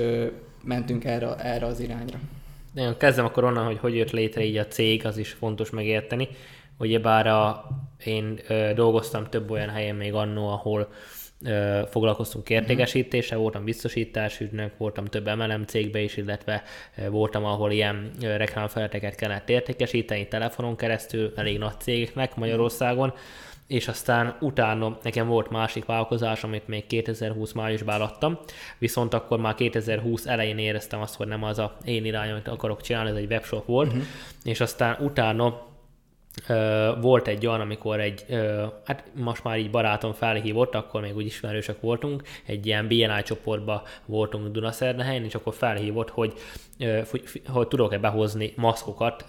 mentünk 0.63 1.05
erre, 1.05 1.35
erre 1.35 1.65
az 1.65 1.79
irányra. 1.79 2.19
Nagyon 2.73 2.97
kezdem 2.97 3.25
akkor 3.25 3.43
onnan, 3.43 3.65
hogy 3.65 3.77
hogy 3.77 3.95
jött 3.95 4.11
létre 4.11 4.43
így 4.43 4.57
a 4.57 4.67
cég, 4.67 5.05
az 5.05 5.17
is 5.17 5.31
fontos 5.31 5.69
megérteni. 5.69 6.27
Ugyebár 6.77 7.27
a, 7.27 7.65
én 8.05 8.39
ö, 8.47 8.71
dolgoztam 8.75 9.25
több 9.29 9.51
olyan 9.51 9.69
helyen 9.69 9.95
még 9.95 10.13
annó, 10.13 10.47
ahol 10.47 10.91
ö, 11.45 11.81
foglalkoztunk 11.89 12.49
értékesítéssel, 12.49 13.29
uh-huh. 13.29 13.41
voltam 13.41 13.63
biztosításügynök, 13.63 14.77
voltam 14.77 15.05
több 15.05 15.35
MLM 15.37 15.65
cégbe 15.65 15.99
is, 15.99 16.17
illetve 16.17 16.63
ö, 16.97 17.09
voltam, 17.09 17.45
ahol 17.45 17.71
ilyen 17.71 18.11
ö, 18.21 18.35
reklámfeleteket 18.37 19.15
kellett 19.15 19.49
értékesíteni 19.49 20.27
telefonon 20.27 20.75
keresztül, 20.75 21.33
elég 21.35 21.57
nagy 21.57 21.79
cégeknek 21.79 22.35
Magyarországon, 22.35 23.13
és 23.69 23.87
aztán 23.87 24.35
utána 24.39 24.97
nekem 25.03 25.27
volt 25.27 25.49
másik 25.49 25.85
vállalkozás, 25.85 26.43
amit 26.43 26.67
még 26.67 26.87
2020 26.87 27.51
májusban 27.51 28.01
adtam, 28.01 28.39
viszont 28.77 29.13
akkor 29.13 29.39
már 29.39 29.55
2020 29.55 30.25
elején 30.25 30.57
éreztem 30.57 31.01
azt, 31.01 31.15
hogy 31.15 31.27
nem 31.27 31.43
az 31.43 31.59
a 31.59 31.77
én 31.85 32.05
irány, 32.05 32.29
amit 32.31 32.47
akarok 32.47 32.81
csinálni, 32.81 33.09
ez 33.09 33.15
egy 33.15 33.31
webshop 33.31 33.65
volt, 33.65 33.87
uh-huh. 33.87 34.03
és 34.43 34.59
aztán 34.59 34.97
utána 34.99 35.67
volt 37.01 37.27
egy 37.27 37.47
olyan, 37.47 37.61
amikor 37.61 37.99
egy, 37.99 38.25
hát 38.85 39.03
most 39.13 39.43
már 39.43 39.57
így 39.57 39.71
barátom 39.71 40.13
felhívott, 40.13 40.75
akkor 40.75 41.01
még 41.01 41.15
úgy 41.15 41.25
ismerősök 41.25 41.81
voltunk, 41.81 42.23
egy 42.45 42.65
ilyen 42.65 42.87
BNI 42.87 43.23
csoportba 43.23 43.83
voltunk 44.05 44.47
Dunaszernehelyen, 44.47 45.23
és 45.23 45.35
akkor 45.35 45.53
felhívott, 45.53 46.09
hogy, 46.09 46.33
hogy 47.47 47.67
tudok-e 47.67 47.97
behozni 47.97 48.53
maszkokat 48.55 49.25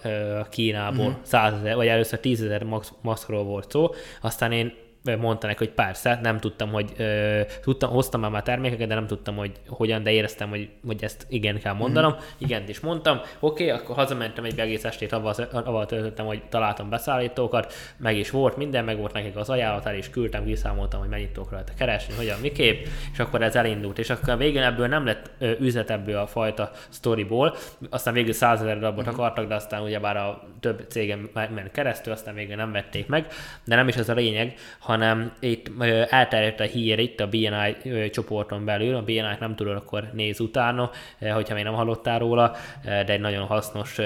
Kínából, 0.49 1.05
mm-hmm. 1.05 1.21
100 1.21 1.53
ezer, 1.53 1.75
vagy 1.75 1.87
először 1.87 2.19
10 2.19 2.43
ezer 2.43 2.65
maszkról 3.01 3.43
volt 3.43 3.71
szó, 3.71 3.89
aztán 4.21 4.51
én 4.51 4.73
mondta 5.03 5.47
neki, 5.47 5.65
hogy 5.65 5.73
persze, 5.73 6.19
nem 6.21 6.39
tudtam, 6.39 6.71
hogy 6.71 6.91
ö, 6.97 7.41
tudtam, 7.61 7.89
hoztam 7.89 8.21
már, 8.21 8.31
már 8.31 8.43
termékeket, 8.43 8.87
de 8.87 8.93
nem 8.93 9.07
tudtam, 9.07 9.35
hogy 9.35 9.51
hogyan, 9.67 10.03
de 10.03 10.11
éreztem, 10.11 10.49
hogy, 10.49 10.69
hogy 10.85 11.03
ezt 11.03 11.25
igen 11.29 11.59
kell 11.59 11.73
mondanom. 11.73 12.11
Mm-hmm. 12.11 12.23
Igen, 12.37 12.63
is 12.67 12.79
mondtam. 12.79 13.21
Oké, 13.39 13.63
okay, 13.63 13.79
akkor 13.79 13.95
hazamentem 13.95 14.43
egy 14.43 14.59
egész 14.59 14.83
estét, 14.83 15.11
avval, 15.11 15.33
avval 15.51 15.85
töltöttem, 15.85 16.25
hogy 16.25 16.43
találtam 16.49 16.89
beszállítókat, 16.89 17.73
meg 17.97 18.17
is 18.17 18.29
volt 18.29 18.57
minden, 18.57 18.83
meg 18.83 18.97
volt 18.97 19.13
nekik 19.13 19.35
az 19.35 19.49
ajánlat, 19.49 19.85
el 19.85 19.95
is 19.95 20.09
küldtem, 20.09 20.45
kiszámoltam, 20.45 20.99
hogy 20.99 21.09
mennyit 21.09 21.31
tudok 21.31 21.51
rajta 21.51 21.71
keresni, 21.77 22.13
hogyan, 22.15 22.39
miképp, 22.39 22.85
és 23.13 23.19
akkor 23.19 23.41
ez 23.41 23.55
elindult. 23.55 23.99
És 23.99 24.09
akkor 24.09 24.37
végén 24.37 24.63
ebből 24.63 24.87
nem 24.87 25.05
lett 25.05 25.31
ö, 25.39 25.51
üzlet 25.59 25.89
ebből 25.89 26.17
a 26.17 26.27
fajta 26.27 26.71
storyból, 26.89 27.55
aztán 27.89 28.13
végül 28.13 28.33
100 28.33 28.61
ezer 28.61 28.79
darabot 28.79 29.05
mm-hmm. 29.05 29.13
akartak, 29.13 29.47
de 29.47 29.55
aztán 29.55 29.81
ugyebár 29.81 30.17
a 30.17 30.43
több 30.59 30.85
cégem 30.89 31.29
ment 31.33 31.71
keresztül, 31.71 32.13
aztán 32.13 32.33
végül 32.33 32.55
nem 32.55 32.71
vették 32.71 33.07
meg, 33.07 33.27
de 33.63 33.75
nem 33.75 33.87
is 33.87 33.95
ez 33.95 34.09
a 34.09 34.13
lényeg, 34.13 34.53
hanem 34.91 35.33
itt 35.39 35.71
elterjedt 36.09 36.59
a 36.59 36.63
hír 36.63 36.99
itt 36.99 37.19
a 37.19 37.27
BNI 37.27 38.09
csoporton 38.09 38.65
belül, 38.65 38.95
a 38.95 39.03
BNI-t 39.03 39.39
nem 39.39 39.55
tudod, 39.55 39.75
akkor 39.75 40.09
néz 40.13 40.39
utána, 40.39 40.91
hogyha 41.33 41.53
még 41.53 41.63
nem 41.63 41.73
hallottál 41.73 42.19
róla, 42.19 42.55
de 42.83 43.07
egy 43.07 43.19
nagyon 43.19 43.45
hasznos 43.45 43.97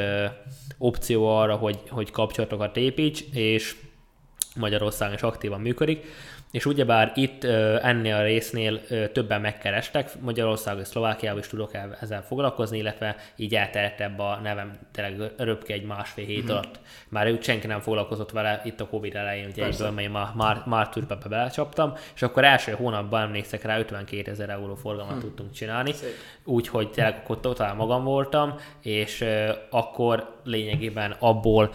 opció 0.78 1.28
arra, 1.28 1.56
hogy, 1.56 1.80
hogy 1.90 2.12
kapcsolatokat 2.12 2.78
építs, 2.78 3.22
és 3.34 3.76
Magyarországon 4.56 5.16
is 5.16 5.22
aktívan 5.22 5.62
működik 5.62 6.06
és 6.56 6.66
ugyebár 6.66 7.12
itt 7.16 7.44
ennél 7.82 8.16
a 8.16 8.22
résznél 8.22 8.82
többen 9.12 9.42
megkerestek, 9.42 10.22
Magyarország 10.22 10.80
és 10.80 10.88
Szlovákiában 10.88 11.40
is 11.40 11.48
tudok 11.48 11.72
ezzel 12.02 12.24
foglalkozni, 12.24 12.78
illetve 12.78 13.16
így 13.36 13.56
elterjettebb 13.56 14.20
a 14.20 14.40
nevem 14.44 14.72
tényleg 14.92 15.32
röpke 15.38 15.74
egy 15.74 15.86
másfél 15.86 16.26
hét 16.26 16.44
mm-hmm. 16.44 16.52
alatt. 16.52 16.80
Már 17.10 17.28
ők 17.28 17.42
senki 17.44 17.68
nem 17.68 17.80
foglalkozott 17.80 18.32
vele 18.32 18.62
itt 18.64 18.82
a 18.82 18.88
Covid 18.88 19.16
elején, 19.16 19.48
ugye 19.50 19.66
egyből, 19.66 19.92
mert 19.92 20.12
már, 20.12 20.32
már, 20.36 20.64
már 20.66 20.90
turbebe 20.90 21.28
belecsaptam, 21.30 21.94
és 22.16 22.22
akkor 22.22 22.44
első 22.44 22.72
hónapban 22.72 23.22
emlékszek 23.22 23.64
rá 23.64 23.80
52 23.80 24.32
ezer 24.32 24.50
euró 24.50 24.76
forgalmat 24.76 25.14
hmm. 25.14 25.22
tudtunk 25.22 25.52
csinálni, 25.52 25.94
úgyhogy 26.44 26.92
tényleg 26.92 27.20
akkor 27.24 27.40
totál 27.40 27.74
magam 27.74 28.04
voltam, 28.04 28.56
és 28.82 29.26
akkor 29.70 30.40
lényegében 30.44 31.16
abból 31.20 31.72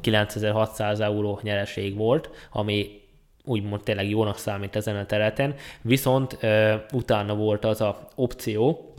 9600 0.00 1.00
euró 1.00 1.40
nyereség 1.42 1.96
volt, 1.96 2.30
ami 2.50 3.00
úgymond 3.44 3.82
tényleg 3.82 4.08
jónak 4.10 4.38
számít 4.38 4.76
ezen 4.76 4.96
a 4.96 5.06
területen, 5.06 5.54
viszont 5.82 6.36
ö, 6.40 6.74
utána 6.92 7.34
volt 7.34 7.64
az 7.64 7.80
a 7.80 8.08
opció, 8.14 8.94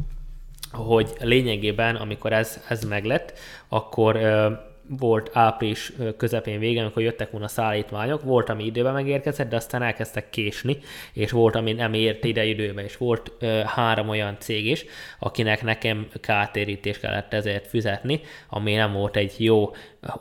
hogy 0.72 1.13
lényegében, 1.20 1.96
amikor 1.96 2.34
ez, 2.34 2.63
ez 2.70 2.84
meglett, 2.84 3.39
akkor 3.68 4.15
ö, 4.15 4.51
volt 4.89 5.30
április 5.34 5.94
közepén 6.18 6.60
végén, 6.60 6.82
amikor 6.82 7.01
jöttek 7.01 7.32
volna 7.32 7.48
szállítmányok, 7.48 8.24
volt, 8.24 8.50
ami 8.50 8.65
időben 8.65 8.94
megérkezett, 8.94 9.50
de 9.50 9.56
aztán 9.56 9.82
elkezdtek 9.82 10.30
késni, 10.30 10.77
és 11.13 11.32
volt, 11.32 11.56
ami 11.56 11.74
nem 11.74 11.94
ért 11.94 12.24
ide 12.24 12.46
időbe, 12.46 12.84
és 12.84 12.98
volt 12.98 13.32
ö, 13.39 13.62
három 13.65 14.10
olyan 14.10 14.38
cég 14.39 14.65
is, 14.65 14.86
akinek 15.20 15.63
nekem 15.63 16.08
kártérítést 16.22 17.00
kellett 17.00 17.34
ezért 17.34 17.68
fizetni, 17.68 18.22
ami 18.50 18.74
nem 18.74 18.94
volt 18.94 19.15
egy 19.15 19.34
jó 19.38 19.72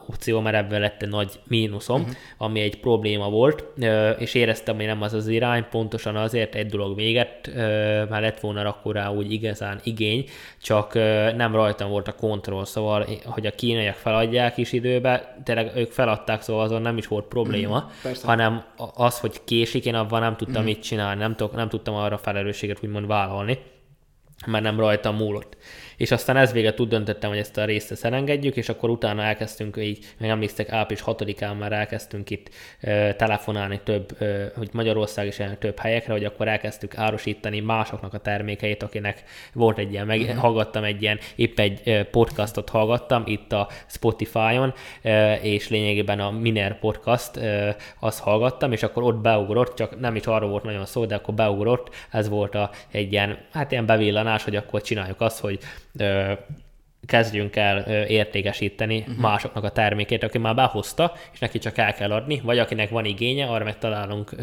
opció, 0.06 0.40
mert 0.40 0.56
ebből 0.56 0.78
lett 0.78 1.02
egy 1.02 1.08
nagy 1.08 1.40
mínuszom, 1.48 2.00
uh-huh. 2.00 2.16
ami 2.38 2.60
egy 2.60 2.80
probléma 2.80 3.30
volt, 3.30 3.64
és 4.18 4.34
éreztem, 4.34 4.76
hogy 4.76 4.86
nem 4.86 5.02
az 5.02 5.12
az 5.12 5.26
irány, 5.26 5.64
pontosan 5.70 6.16
azért 6.16 6.54
egy 6.54 6.66
dolog 6.66 6.96
véget, 6.96 7.50
már 8.08 8.20
lett 8.20 8.40
volna 8.40 8.68
akkor 8.68 8.94
rá 8.94 9.10
úgy 9.10 9.32
igazán 9.32 9.80
igény, 9.84 10.28
csak 10.62 10.94
nem 11.36 11.54
rajtam 11.54 11.90
volt 11.90 12.08
a 12.08 12.14
kontroll, 12.14 12.64
szóval, 12.64 13.06
hogy 13.24 13.46
a 13.46 13.50
kínaiak 13.50 13.94
feladják 13.94 14.56
is 14.56 14.72
időbe, 14.72 15.36
tényleg 15.44 15.76
ők 15.76 15.90
feladták, 15.92 16.42
szóval 16.42 16.62
azon 16.62 16.82
nem 16.82 16.96
is 16.96 17.06
volt 17.06 17.24
probléma, 17.24 17.90
uh-huh. 18.04 18.22
hanem 18.22 18.64
az, 18.94 19.18
hogy 19.18 19.44
késik, 19.44 19.84
én 19.84 19.94
abban 19.94 20.20
nem 20.20 20.36
tudtam 20.36 20.62
uh-huh. 20.62 20.74
mit 20.74 20.82
csinálni, 20.82 21.20
nem, 21.20 21.34
nem 21.54 21.68
tudtam 21.68 21.94
arra 21.94 22.18
felelősséget 22.18 22.78
úgymond 22.82 23.06
vállalni, 23.06 23.58
mert 24.46 24.64
nem 24.64 24.78
rajtam 24.78 25.16
múlott 25.16 25.56
és 26.02 26.10
aztán 26.10 26.36
ez 26.36 26.52
véget 26.52 26.80
úgy 26.80 26.88
döntöttem, 26.88 27.30
hogy 27.30 27.38
ezt 27.38 27.56
a 27.56 27.64
részt 27.64 27.90
ezt 27.90 28.04
elengedjük, 28.04 28.56
és 28.56 28.68
akkor 28.68 28.90
utána 28.90 29.22
elkezdtünk 29.22 29.76
így, 29.76 30.04
még 30.18 30.30
emléksztek, 30.30 30.70
április 30.70 31.02
6-án 31.06 31.58
már 31.58 31.72
elkezdtünk 31.72 32.30
itt 32.30 32.50
ö, 32.80 33.08
telefonálni 33.16 33.80
több, 33.84 34.16
ö, 34.18 34.44
hogy 34.56 34.68
Magyarország 34.72 35.26
is 35.26 35.40
több 35.58 35.78
helyekre, 35.78 36.12
hogy 36.12 36.24
akkor 36.24 36.48
elkezdtük 36.48 36.98
árosítani 36.98 37.60
másoknak 37.60 38.14
a 38.14 38.18
termékeit, 38.18 38.82
akinek 38.82 39.22
volt 39.52 39.78
egy 39.78 39.92
ilyen, 39.92 40.06
meg 40.06 40.20
uh-huh. 40.20 40.36
hallgattam 40.36 40.84
egy 40.84 41.02
ilyen, 41.02 41.18
épp 41.36 41.58
egy 41.58 42.06
podcastot 42.10 42.68
hallgattam 42.68 43.22
itt 43.26 43.52
a 43.52 43.68
Spotify-on, 43.86 44.74
ö, 45.02 45.32
és 45.32 45.68
lényegében 45.68 46.20
a 46.20 46.30
Miner 46.30 46.78
podcast, 46.78 47.36
ö, 47.36 47.68
azt 47.98 48.20
hallgattam, 48.20 48.72
és 48.72 48.82
akkor 48.82 49.02
ott 49.02 49.20
beugrott, 49.20 49.74
csak 49.74 50.00
nem 50.00 50.16
is 50.16 50.26
arról 50.26 50.50
volt 50.50 50.64
nagyon 50.64 50.86
szó, 50.86 51.04
de 51.04 51.14
akkor 51.14 51.34
beugrott, 51.34 51.94
ez 52.10 52.28
volt 52.28 52.54
a, 52.54 52.70
egy 52.90 53.12
ilyen, 53.12 53.38
hát 53.52 53.72
ilyen 53.72 53.86
bevillanás, 53.86 54.44
hogy 54.44 54.56
akkor 54.56 54.82
csináljuk 54.82 55.20
azt, 55.20 55.40
hogy 55.40 55.58
kezdjünk 57.06 57.56
el 57.56 57.78
értékesíteni 58.06 58.98
uh-huh. 58.98 59.16
másoknak 59.16 59.64
a 59.64 59.70
termékét, 59.70 60.22
aki 60.22 60.38
már 60.38 60.54
behozta, 60.54 61.12
és 61.32 61.38
neki 61.38 61.58
csak 61.58 61.78
el 61.78 61.94
kell 61.94 62.12
adni, 62.12 62.40
vagy 62.40 62.58
akinek 62.58 62.90
van 62.90 63.04
igénye, 63.04 63.46
arra 63.46 63.64
megtalálunk 63.64 64.34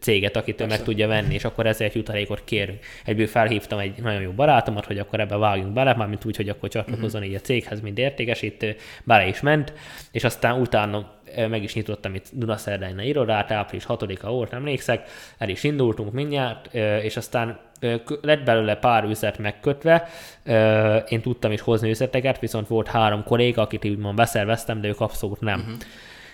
céget, 0.00 0.36
akitől 0.36 0.66
Persze. 0.66 0.82
meg 0.82 0.86
tudja 0.88 1.08
venni, 1.08 1.34
és 1.34 1.44
akkor 1.44 1.66
ezért 1.66 1.94
jutalékot 1.94 2.44
kérünk. 2.44 2.78
Egyből 3.04 3.26
felhívtam 3.26 3.78
egy 3.78 4.02
nagyon 4.02 4.20
jó 4.20 4.30
barátomat, 4.30 4.86
hogy 4.86 4.98
akkor 4.98 5.20
ebbe 5.20 5.36
vágjunk 5.36 5.72
bele, 5.72 5.94
mármint 5.94 6.24
úgy, 6.24 6.36
hogy 6.36 6.48
akkor 6.48 6.68
csatlakozzon 6.68 7.20
uh-huh. 7.20 7.34
így 7.34 7.34
a 7.34 7.44
céghez, 7.44 7.80
mint 7.80 7.98
értékesítő, 7.98 8.76
bele 9.04 9.26
is 9.26 9.40
ment, 9.40 9.72
és 10.12 10.24
aztán 10.24 10.60
utána 10.60 11.18
meg 11.48 11.62
is 11.62 11.74
nyitottam 11.74 12.14
itt 12.14 12.26
Dunaszerdájna 12.32 13.02
irodát, 13.02 13.50
április 13.50 13.84
6-a 13.88 14.30
volt, 14.30 14.52
emlékszek, 14.52 15.08
el 15.38 15.48
is 15.48 15.64
indultunk 15.64 16.12
mindjárt, 16.12 16.74
és 17.02 17.16
aztán 17.16 17.58
lett 18.20 18.44
belőle 18.44 18.76
pár 18.76 19.04
üzlet 19.04 19.38
megkötve, 19.38 20.08
én 21.08 21.20
tudtam 21.20 21.52
is 21.52 21.60
hozni 21.60 21.90
üzleteket, 21.90 22.38
viszont 22.38 22.68
volt 22.68 22.88
három 22.88 23.24
kolléga, 23.24 23.62
akit 23.62 23.84
úgymond 23.84 24.16
beszerveztem, 24.16 24.80
de 24.80 24.88
ők 24.88 25.00
abszolút 25.00 25.40
nem. 25.40 25.60
Uh-huh. 25.60 25.74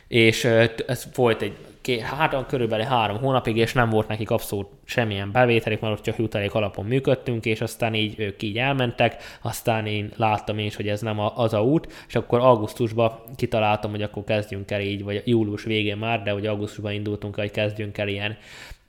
És 0.09 0.45
ez 0.87 1.09
volt 1.15 1.43
egy 1.43 1.57
két, 1.87 2.01
hát 2.01 2.47
körülbelül 2.47 2.85
három 2.85 3.19
hónapig, 3.19 3.57
és 3.57 3.73
nem 3.73 3.91
volt 3.91 4.09
nekik 4.09 4.31
abszolút 4.31 4.67
semmilyen 4.85 5.33
bevételük, 5.33 5.81
mert 5.81 5.99
ott 5.99 6.05
csak 6.05 6.19
jutalék 6.19 6.55
alapon 6.55 6.85
működtünk, 6.85 7.45
és 7.45 7.61
aztán 7.61 7.95
így 7.95 8.21
ők 8.21 8.43
így 8.43 8.59
elmentek, 8.59 9.23
aztán 9.43 9.87
én 9.87 10.13
láttam 10.17 10.59
is, 10.59 10.77
hogy 10.77 10.89
ez 10.89 11.01
nem 11.01 11.19
az 11.35 11.55
a 11.55 11.63
út, 11.63 12.05
és 12.09 12.15
akkor 12.15 12.41
augusztusban 12.41 13.21
kitaláltam, 13.37 13.91
hogy 13.91 14.03
akkor 14.03 14.25
kezdjünk 14.25 14.71
el 14.71 14.81
így, 14.81 15.05
vagy 15.05 15.23
július 15.25 15.65
végén 15.65 15.97
már, 15.97 16.23
de 16.23 16.31
hogy 16.31 16.47
augusztusban 16.47 16.93
indultunk, 16.93 17.35
hogy 17.35 17.51
kezdjünk 17.51 17.99
el 17.99 18.09
ilyen 18.09 18.37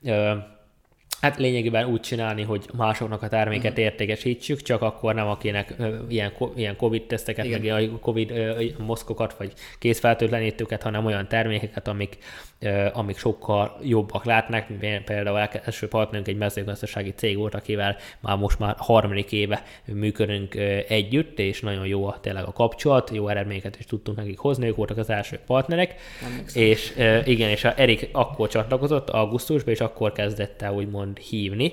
ö, 0.04 0.32
Hát 1.20 1.36
lényegében 1.36 1.86
úgy 1.86 2.00
csinálni, 2.00 2.42
hogy 2.42 2.66
másoknak 2.76 3.22
a 3.22 3.28
terméket 3.28 3.70
uh-huh. 3.70 3.84
értékesítsük, 3.84 4.62
csak 4.62 4.82
akkor 4.82 5.14
nem 5.14 5.28
akinek 5.28 5.74
ö, 5.78 5.96
ilyen, 6.08 6.32
ilyen 6.54 6.76
COVID-teszteket, 6.76 7.44
Igen. 7.44 7.60
meg 7.60 7.90
a 7.92 7.98
COVID 7.98 8.30
ö, 8.30 8.64
moszkokat, 8.78 9.36
vagy 9.36 9.52
készfeltőtlenítőket, 9.78 10.82
hanem 10.82 11.04
olyan 11.04 11.28
termékeket, 11.28 11.88
amik, 11.88 12.18
amik 12.92 13.18
sokkal 13.18 13.78
jobbak 13.82 14.24
látnak. 14.24 14.66
Például 15.04 15.48
első 15.64 15.88
partnerünk 15.88 16.28
egy 16.28 16.36
mezőgazdasági 16.36 17.10
cég 17.10 17.36
volt, 17.36 17.54
akivel 17.54 17.96
már 18.20 18.36
most 18.36 18.58
már 18.58 18.74
harmadik 18.78 19.32
éve 19.32 19.62
működünk 19.84 20.54
együtt, 20.88 21.38
és 21.38 21.60
nagyon 21.60 21.86
jó 21.86 22.06
a, 22.06 22.18
tényleg 22.20 22.44
a 22.44 22.52
kapcsolat, 22.52 23.10
jó 23.12 23.28
eredményeket 23.28 23.78
is 23.78 23.84
tudtunk 23.84 24.16
nekik 24.16 24.38
hozni, 24.38 24.66
ők 24.66 24.76
voltak 24.76 24.96
az 24.96 25.10
első 25.10 25.38
partnerek. 25.46 25.94
És 26.54 26.94
igen, 27.24 27.48
és 27.48 27.64
a 27.64 27.72
Erik 27.76 28.08
akkor 28.12 28.48
csatlakozott 28.48 29.10
augusztusban, 29.10 29.72
és 29.74 29.80
akkor 29.80 30.12
kezdett 30.12 30.62
el 30.62 30.72
úgymond 30.72 31.08
úgymond 31.08 31.18
hívni, 31.18 31.72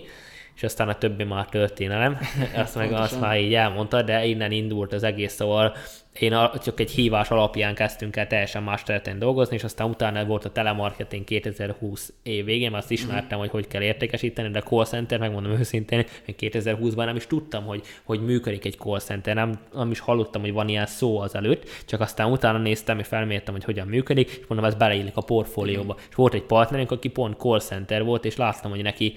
és 0.56 0.64
aztán 0.64 0.90
a 0.90 0.98
többi 0.98 1.24
már 1.24 1.46
történelem, 1.46 2.18
azt 2.64 2.76
meg 2.76 2.92
azt 2.92 3.20
már 3.20 3.40
így 3.40 3.54
elmondta, 3.54 4.02
de 4.02 4.26
innen 4.26 4.52
indult 4.52 4.94
az 4.94 5.04
egész, 5.04 5.34
szóval 5.34 5.76
én 6.20 6.38
csak 6.64 6.80
egy 6.80 6.92
hívás 6.92 7.30
alapján 7.30 7.76
kezdtünk 7.76 8.16
el 8.16 8.28
teljesen 8.28 8.64
más 8.64 8.84
területen 8.84 9.20
dolgozni, 9.20 9.56
és 9.56 9.64
aztán 9.64 9.90
utána 9.90 10.26
volt 10.26 10.46
a 10.46 10.52
telemarketing 10.52 11.24
2020 11.24 12.14
év 12.24 12.46
végén, 12.46 12.72
mert 12.72 12.84
azt 12.84 12.94
mhm. 12.94 13.02
ismertem, 13.02 13.40
hogy 13.40 13.50
hogy 13.50 13.68
kell 13.68 13.82
értékesíteni, 13.82 14.50
de 14.50 14.62
call 14.62 14.86
center, 14.86 15.20
megmondom 15.20 15.52
őszintén, 15.52 16.06
hogy 16.26 16.36
2020-ban 16.40 17.06
nem 17.06 17.16
is 17.16 17.28
tudtam, 17.28 17.66
hogy, 17.66 17.82
hogy 18.04 18.22
működik 18.22 18.66
egy 18.66 18.78
call 18.78 19.00
center, 19.00 19.36
nem, 19.36 19.60
nem 19.74 19.92
is 19.92 20.00
hallottam, 20.00 20.42
hogy 20.42 20.54
van 20.54 20.70
ilyen 20.70 20.86
szó 20.86 21.20
az 21.20 21.36
előtt, 21.36 21.70
csak 21.86 22.02
aztán 22.02 22.32
utána 22.32 22.58
néztem, 22.58 23.00
és 23.00 23.08
felmértem, 23.08 23.54
hogy 23.54 23.64
hogyan 23.64 23.88
működik, 23.88 24.30
és 24.30 24.48
mondom, 24.48 24.68
ez 24.68 24.76
beleillik 24.76 25.18
a 25.18 25.22
portfólióba. 25.22 25.96
És 26.10 26.16
volt 26.16 26.34
egy 26.34 26.44
partnerünk, 26.44 26.92
aki 26.92 27.08
pont 27.08 27.38
call 27.38 27.60
center 27.60 28.04
volt, 28.04 28.26
és 28.26 28.36
láttam, 28.36 28.72
hogy 28.72 28.82
neki 28.82 29.14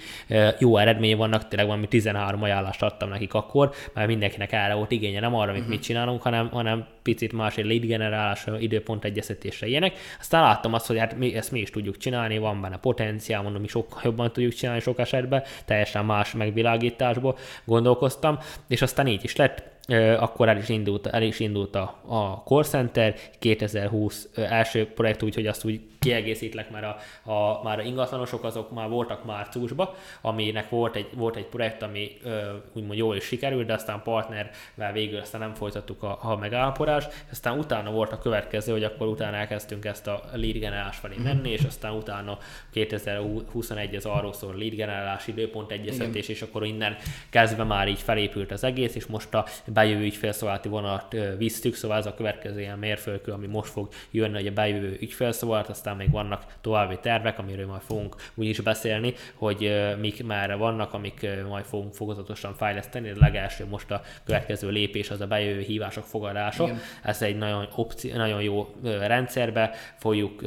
jó 0.59 0.77
eredmény 0.77 1.17
vannak, 1.17 1.49
tényleg 1.49 1.67
valami 1.67 1.89
13 1.89 2.43
ajánlást 2.43 2.83
adtam 2.83 3.09
nekik 3.09 3.35
akkor, 3.35 3.73
mert 3.95 4.07
mindenkinek 4.07 4.53
erre 4.53 4.75
volt 4.75 4.91
igénye, 4.91 5.21
nem 5.21 5.35
arra, 5.35 5.51
amit 5.51 5.61
mm-hmm. 5.61 5.71
mit 5.71 5.83
csinálunk, 5.83 6.23
hanem, 6.23 6.49
hanem 6.49 6.88
picit 7.03 7.33
más, 7.33 7.57
egy 7.57 7.65
lead 7.65 7.85
generálásra, 7.85 8.59
időpont 8.59 9.05
egyeztetésre 9.05 9.67
ilyenek. 9.67 9.99
Aztán 10.21 10.43
láttam 10.43 10.75
azt, 10.75 10.87
hogy 10.87 10.99
hát 10.99 11.17
mi, 11.17 11.35
ezt 11.35 11.53
mi 11.53 11.61
is 11.61 11.71
tudjuk 11.71 11.97
csinálni, 11.97 12.39
van 12.39 12.61
benne 12.61 12.79
potenciál, 12.79 13.43
mondom, 13.43 13.61
mi 13.61 13.69
sokkal 13.69 14.01
jobban 14.05 14.33
tudjuk 14.33 14.53
csinálni 14.53 14.81
sok 14.81 14.99
esetben, 14.99 15.43
teljesen 15.65 16.05
más 16.05 16.33
megvilágításból 16.33 17.39
gondolkoztam, 17.65 18.39
és 18.69 18.83
aztán 18.83 19.07
így 19.07 19.25
is 19.25 19.37
lett 19.37 19.78
akkor 19.97 20.49
el 20.49 20.57
is 20.57 20.69
indult, 20.69 21.07
el 21.07 21.23
is 21.23 21.41
indult 21.41 21.75
a, 21.75 22.01
a 22.07 22.43
Core 22.43 22.67
Center, 22.67 23.15
2020 23.39 24.29
első 24.35 24.87
projekt, 24.87 25.23
úgyhogy 25.23 25.47
azt 25.47 25.65
úgy 25.65 25.81
kiegészítlek, 25.99 26.71
mert 26.71 26.85
a, 26.85 27.31
a, 27.33 27.61
már 27.63 27.79
a 27.79 27.83
ingatlanosok 27.83 28.45
azok 28.45 28.73
már 28.73 28.89
voltak 28.89 29.25
márciusban, 29.25 29.89
aminek 30.21 30.69
volt 30.69 30.97
egy, 30.97 31.09
volt 31.15 31.37
egy 31.37 31.47
projekt, 31.47 31.83
ami 31.83 32.11
ö, 32.23 32.41
úgymond 32.73 32.99
jól 32.99 33.17
is 33.17 33.25
sikerült, 33.25 33.67
de 33.67 33.73
aztán 33.73 34.03
partnervel 34.03 34.93
végül 34.93 35.19
aztán 35.19 35.41
nem 35.41 35.55
folytattuk 35.55 36.03
a, 36.03 36.19
a 36.23 36.37
megállapodást, 36.37 37.25
aztán 37.31 37.59
utána 37.59 37.91
volt 37.91 38.13
a 38.13 38.19
következő, 38.19 38.73
hogy 38.73 38.85
akkor 38.85 39.07
utána 39.07 39.37
elkezdtünk 39.37 39.85
ezt 39.85 40.07
a 40.07 40.23
lead 40.33 40.59
generálás 40.59 40.97
felé 40.97 41.15
mhm. 41.15 41.25
menni, 41.25 41.51
és 41.51 41.63
aztán 41.65 41.93
utána 41.93 42.39
2021 42.73 43.95
az 43.95 44.07
arról 44.07 44.33
szól 44.33 44.55
lead 44.55 44.75
generálás 44.75 45.27
időpont 45.27 45.71
egyeztetés, 45.71 46.29
és 46.29 46.43
akkor 46.43 46.67
innen 46.67 46.97
kezdve 47.31 47.65
már 47.65 47.89
így 47.89 48.01
felépült 48.01 48.53
az 48.53 48.65
egész, 48.65 48.95
és 48.95 49.07
most 49.07 49.35
a 49.35 49.47
bejövő 49.79 50.05
ügyfélszolgálati 50.05 50.69
vonat 50.69 51.17
visszük, 51.37 51.75
szóval 51.75 51.97
ez 51.97 52.07
a 52.07 52.15
következő 52.15 52.61
ilyen 52.61 52.79
mérföldkő, 52.79 53.33
ami 53.33 53.47
most 53.47 53.71
fog 53.71 53.89
jönni, 54.11 54.35
hogy 54.35 54.47
a 54.47 54.53
bejövő 54.53 54.97
ügyfélszolgálat, 55.01 55.69
aztán 55.69 55.97
még 55.97 56.11
vannak 56.11 56.45
további 56.61 56.99
tervek, 57.01 57.39
amiről 57.39 57.67
majd 57.67 57.81
fogunk 57.81 58.17
úgyis 58.35 58.61
beszélni, 58.61 59.15
hogy 59.35 59.73
mik 60.01 60.25
már 60.25 60.57
vannak, 60.57 60.93
amik 60.95 61.27
majd 61.49 61.65
fogunk 61.65 61.95
fokozatosan 61.95 62.55
fejleszteni. 62.55 63.11
A 63.11 63.15
legelső 63.19 63.67
most 63.67 63.91
a 63.91 64.03
következő 64.25 64.69
lépés 64.69 65.11
az 65.11 65.21
a 65.21 65.27
bejövő 65.27 65.61
hívások 65.61 66.05
fogadása. 66.05 66.65
Igen. 66.65 66.79
Ez 67.03 67.23
egy 67.23 67.37
nagyon, 67.37 67.69
opci- 67.75 68.13
nagyon 68.13 68.43
jó 68.43 68.75
rendszerbe 68.83 69.71
fogjuk 69.97 70.43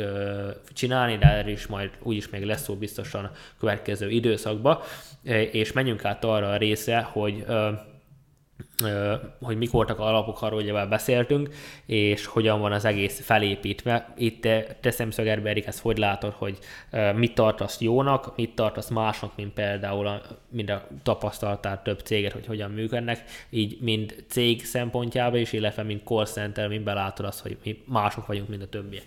csinálni, 0.74 1.18
de 1.18 1.26
erről 1.26 1.52
is 1.52 1.68
majd 1.68 1.90
úgyis 2.04 2.30
még 2.30 2.44
lesz 2.44 2.64
szó 2.64 2.76
biztosan 2.76 3.26
a 3.26 3.32
következő 3.60 4.10
időszakban, 4.10 4.80
és 5.52 5.72
menjünk 5.72 6.06
át 6.06 6.24
arra 6.24 6.50
a 6.50 6.58
részre, 6.58 7.00
hogy 7.00 7.46
hogy 9.42 9.58
mik 9.58 9.72
voltak 9.72 10.00
a 10.00 10.08
alapok, 10.08 10.42
arról 10.42 10.60
ugye 10.60 10.72
már 10.72 10.90
beszéltünk, 10.90 11.54
és 11.86 12.26
hogyan 12.26 12.60
van 12.60 12.72
az 12.72 12.86
egész 12.86 13.22
felépítve. 13.26 14.14
Itt 14.18 14.42
te 14.82 14.92
szemszögerbe, 14.92 15.50
Erik, 15.50 15.66
ezt 15.66 15.80
hogy 15.80 15.98
látod, 15.98 16.34
hogy 16.34 16.58
mit 17.16 17.34
tartasz 17.34 17.80
jónak, 17.80 18.36
mit 18.36 18.56
tartasz 18.56 18.90
másnak, 18.90 19.36
mint 19.36 19.54
például 19.54 20.08
a, 20.08 20.22
mind 20.50 20.70
a 20.70 20.88
tapasztaltál 21.04 21.82
több 21.82 22.00
céget, 22.00 22.32
hogy 22.32 22.46
hogyan 22.46 22.72
működnek, 22.72 23.24
így 23.50 23.78
mind 23.82 24.24
cég 24.28 24.66
szempontjából 24.66 25.40
is, 25.40 25.54
illetve 25.54 25.84
mint 25.84 26.04
call 26.04 26.26
center, 26.26 26.68
mind 26.68 26.84
belátod 26.84 27.26
azt, 27.26 27.42
hogy 27.42 27.58
mi 27.64 27.84
mások 27.86 28.28
vagyunk, 28.28 28.50
mint 28.50 28.64
a 28.64 28.68
többiek. 28.68 29.06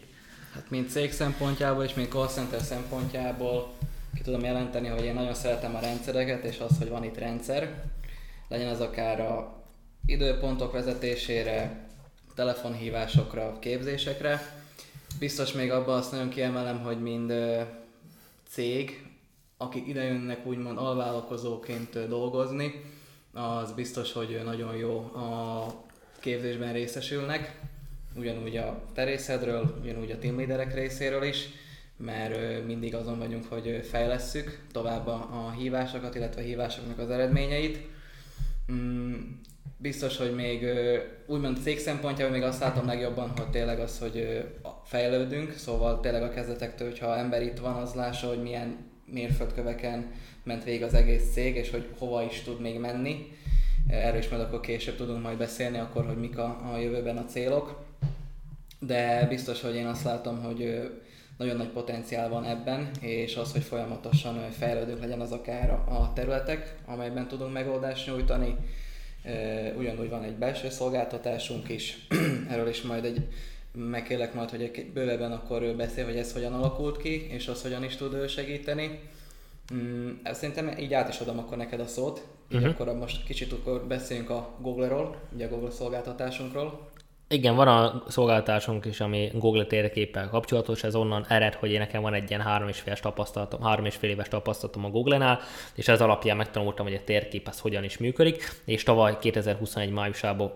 Hát 0.55 0.71
mind 0.71 0.89
cég 0.89 1.13
szempontjából 1.13 1.85
és 1.85 1.95
mind 1.95 2.09
call 2.09 2.27
center 2.27 2.61
szempontjából 2.61 3.73
ki 4.15 4.23
tudom 4.23 4.45
jelenteni, 4.45 4.89
hogy 4.89 5.05
én 5.05 5.15
nagyon 5.15 5.35
szeretem 5.35 5.75
a 5.75 5.81
rendszereket, 5.81 6.45
és 6.45 6.59
az, 6.59 6.79
hogy 6.79 6.89
van 6.89 7.05
itt 7.05 7.19
rendszer, 7.19 7.85
legyen 8.49 8.69
az 8.69 8.81
akár 8.81 9.21
a 9.21 9.63
időpontok 10.07 10.73
vezetésére, 10.73 11.87
telefonhívásokra, 12.35 13.59
képzésekre. 13.59 14.63
Biztos 15.19 15.53
még 15.53 15.71
abban 15.71 15.97
azt 15.97 16.13
nagyon 16.13 16.29
kiemelem, 16.29 16.83
hogy 16.83 17.03
mind 17.03 17.33
cég, 18.49 19.07
akik 19.57 19.87
idejönnek 19.87 20.47
úgymond 20.47 20.79
alvállalkozóként 20.79 22.09
dolgozni, 22.09 22.83
az 23.33 23.73
biztos, 23.73 24.13
hogy 24.13 24.41
nagyon 24.45 24.77
jó 24.77 24.99
a 24.99 25.67
képzésben 26.21 26.73
részesülnek, 26.73 27.61
ugyanúgy 28.17 28.57
a 28.57 28.83
terészedről, 28.95 29.79
ugyanúgy 29.83 30.11
a 30.11 30.19
team 30.19 30.37
leaderek 30.37 30.75
részéről 30.75 31.23
is, 31.23 31.49
mert 31.97 32.65
mindig 32.67 32.95
azon 32.95 33.19
vagyunk, 33.19 33.45
hogy 33.49 33.87
fejlesszük 33.91 34.67
tovább 34.73 35.07
a, 35.07 35.55
hívásokat, 35.59 36.15
illetve 36.15 36.41
a 36.41 36.45
hívásoknak 36.45 36.99
az 36.99 37.11
eredményeit. 37.11 37.79
Mm, 38.73 39.15
biztos, 39.77 40.17
hogy 40.17 40.35
még 40.35 40.67
úgymond 41.27 41.59
cég 41.63 41.79
szempontjából 41.79 42.37
még 42.37 42.47
azt 42.47 42.61
látom 42.61 42.87
legjobban, 42.87 43.29
hogy 43.29 43.51
tényleg 43.51 43.81
az, 43.81 43.99
hogy 43.99 44.45
fejlődünk, 44.85 45.53
szóval 45.53 46.01
tényleg 46.01 46.23
a 46.23 46.31
kezdetektől, 46.31 46.89
hogyha 46.89 47.17
ember 47.17 47.43
itt 47.43 47.59
van, 47.59 47.75
az 47.75 47.95
lássa, 47.95 48.29
hogy 48.29 48.43
milyen 48.43 48.77
mérföldköveken 49.07 50.13
ment 50.43 50.65
végig 50.65 50.83
az 50.83 50.95
egész 50.95 51.33
cég, 51.33 51.57
és 51.57 51.71
hogy 51.71 51.89
hova 51.99 52.23
is 52.23 52.43
tud 52.43 52.61
még 52.61 52.79
menni. 52.79 53.33
Erről 53.89 54.19
is 54.19 54.29
majd 54.29 54.43
akkor 54.43 54.61
később 54.61 54.97
tudunk 54.97 55.23
majd 55.23 55.39
beszélni, 55.39 55.79
akkor, 55.79 56.07
hogy 56.07 56.17
mik 56.17 56.39
a, 56.39 56.73
a 56.73 56.79
jövőben 56.79 57.17
a 57.17 57.25
célok. 57.25 57.83
De 58.79 59.27
biztos, 59.29 59.61
hogy 59.61 59.75
én 59.75 59.87
azt 59.87 60.05
látom, 60.05 60.43
hogy 60.43 60.91
nagyon 61.39 61.57
nagy 61.57 61.69
potenciál 61.69 62.29
van 62.29 62.45
ebben, 62.45 62.91
és 63.01 63.37
az, 63.37 63.53
hogy 63.53 63.63
folyamatosan 63.63 64.51
fejlődők 64.51 65.01
legyen 65.01 65.21
az 65.21 65.33
akár 65.33 65.71
a 65.71 66.13
területek, 66.15 66.77
amelyben 66.85 67.29
tudunk 67.29 67.53
megoldást 67.53 68.07
nyújtani. 68.07 68.57
Ugyanúgy 69.77 70.09
van 70.09 70.23
egy 70.23 70.35
belső 70.35 70.71
szolgáltatásunk 70.71 71.69
is, 71.69 72.07
erről 72.51 72.69
is 72.69 72.83
majd 72.83 73.05
egy 73.05 73.27
megkérlek 73.73 74.35
majd, 74.35 74.51
hogy 74.51 74.91
bővebben 74.95 75.33
akkor 75.33 75.63
ő 75.63 75.77
beszél, 75.77 76.05
hogy 76.05 76.17
ez 76.17 76.33
hogyan 76.33 76.53
alakult 76.53 76.97
ki, 76.97 77.27
és 77.31 77.49
az 77.49 77.63
hogyan 77.63 77.85
is 77.85 77.97
tud 77.97 78.29
segíteni. 78.29 79.01
Mm, 79.75 80.11
szerintem 80.33 80.79
így 80.79 80.95
át 80.95 81.09
is 81.09 81.19
adom 81.19 81.39
akkor 81.39 81.57
neked 81.57 81.81
a 81.81 81.87
szót, 81.87 82.27
így 82.49 82.57
uh-huh. 82.57 82.73
akkor 82.73 82.95
most 82.95 83.25
kicsit 83.25 83.53
akkor 83.53 83.85
beszéljünk 83.87 84.31
a 84.31 84.55
Google-ról, 84.61 85.17
ugye 85.35 85.47
a 85.47 85.49
Google 85.49 85.71
szolgáltatásunkról. 85.71 86.93
Igen, 87.29 87.55
van 87.55 87.69
a 87.69 88.03
szolgáltatásunk 88.09 88.85
is, 88.85 89.01
ami 89.01 89.31
Google 89.35 89.65
térképpel 89.65 90.29
kapcsolatos, 90.29 90.83
ez 90.83 90.95
onnan 90.95 91.25
ered, 91.29 91.55
hogy 91.55 91.71
én 91.71 91.79
nekem 91.79 92.03
van 92.03 92.15
egy 92.15 92.29
ilyen 92.29 92.41
három 92.41 92.69
és 92.69 92.81
fél 92.81 92.97
tapasztalatom, 92.97 93.63
három 93.63 93.85
és 93.85 93.95
fél 93.95 94.11
éves 94.11 94.29
tapasztalatom 94.29 94.85
a 94.85 94.89
Google-nál, 94.89 95.41
és 95.75 95.89
ez 95.89 96.01
alapján 96.01 96.37
megtanultam, 96.37 96.87
hogy 96.87 96.95
a 96.95 97.05
térkép 97.05 97.49
ez 97.49 97.61
hogyan 97.61 97.85
is 97.85 97.99
működik, 97.99 98.61
és 98.65 98.83
tavaly 98.83 99.19
2021 99.21 99.91
májusában 99.91 100.53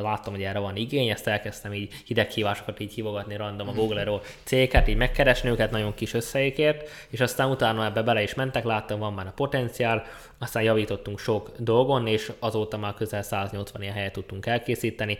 láttam, 0.00 0.32
hogy 0.32 0.42
erre 0.42 0.58
van 0.58 0.76
igény, 0.76 1.08
ezt 1.08 1.26
elkezdtem 1.26 1.72
így 1.72 1.92
hideghívásokat 2.06 2.80
így 2.80 2.92
hívogatni 2.92 3.36
random 3.36 3.68
a 3.68 3.72
Google-ról 3.72 4.22
céget, 4.44 4.88
így 4.88 4.96
megkeresni 4.96 5.48
őket 5.48 5.70
nagyon 5.70 5.94
kis 5.94 6.14
összeikért, 6.14 6.88
és 7.08 7.20
aztán 7.20 7.50
utána 7.50 7.84
ebbe 7.84 8.02
bele 8.02 8.22
is 8.22 8.34
mentek, 8.34 8.64
láttam, 8.64 8.98
van 8.98 9.12
már 9.12 9.26
a 9.26 9.32
potenciál, 9.36 10.04
aztán 10.42 10.62
javítottunk 10.62 11.18
sok 11.18 11.50
dolgon, 11.58 12.06
és 12.06 12.32
azóta 12.38 12.78
már 12.78 12.94
közel 12.94 13.22
180 13.22 13.82
ilyen 13.82 13.94
helyet 13.94 14.12
tudtunk 14.12 14.46
elkészíteni, 14.46 15.18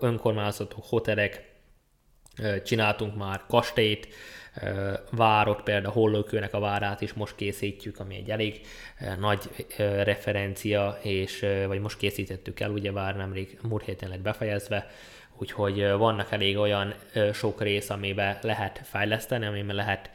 önkormányzatok, 0.00 0.84
hotelek, 0.84 1.48
csináltunk 2.64 3.16
már 3.16 3.44
kastélyt, 3.48 4.08
várot, 5.10 5.62
például 5.62 5.92
Hollókőnek 5.92 6.54
a 6.54 6.60
várát 6.60 7.00
is 7.00 7.12
most 7.12 7.34
készítjük, 7.34 7.98
ami 8.00 8.16
egy 8.16 8.30
elég 8.30 8.60
nagy 9.18 9.66
referencia, 9.78 10.98
és 11.02 11.46
vagy 11.66 11.80
most 11.80 11.98
készítettük 11.98 12.60
el, 12.60 12.70
ugye 12.70 12.92
vár 12.92 13.16
nemrég 13.16 13.58
múlt 13.62 13.84
héten 13.84 14.08
lett 14.08 14.20
befejezve, 14.20 14.90
úgyhogy 15.40 15.90
vannak 15.90 16.32
elég 16.32 16.58
olyan 16.58 16.94
sok 17.32 17.62
rész, 17.62 17.90
amiben 17.90 18.38
lehet 18.42 18.80
fejleszteni, 18.84 19.46
amiben 19.46 19.76
lehet 19.76 20.10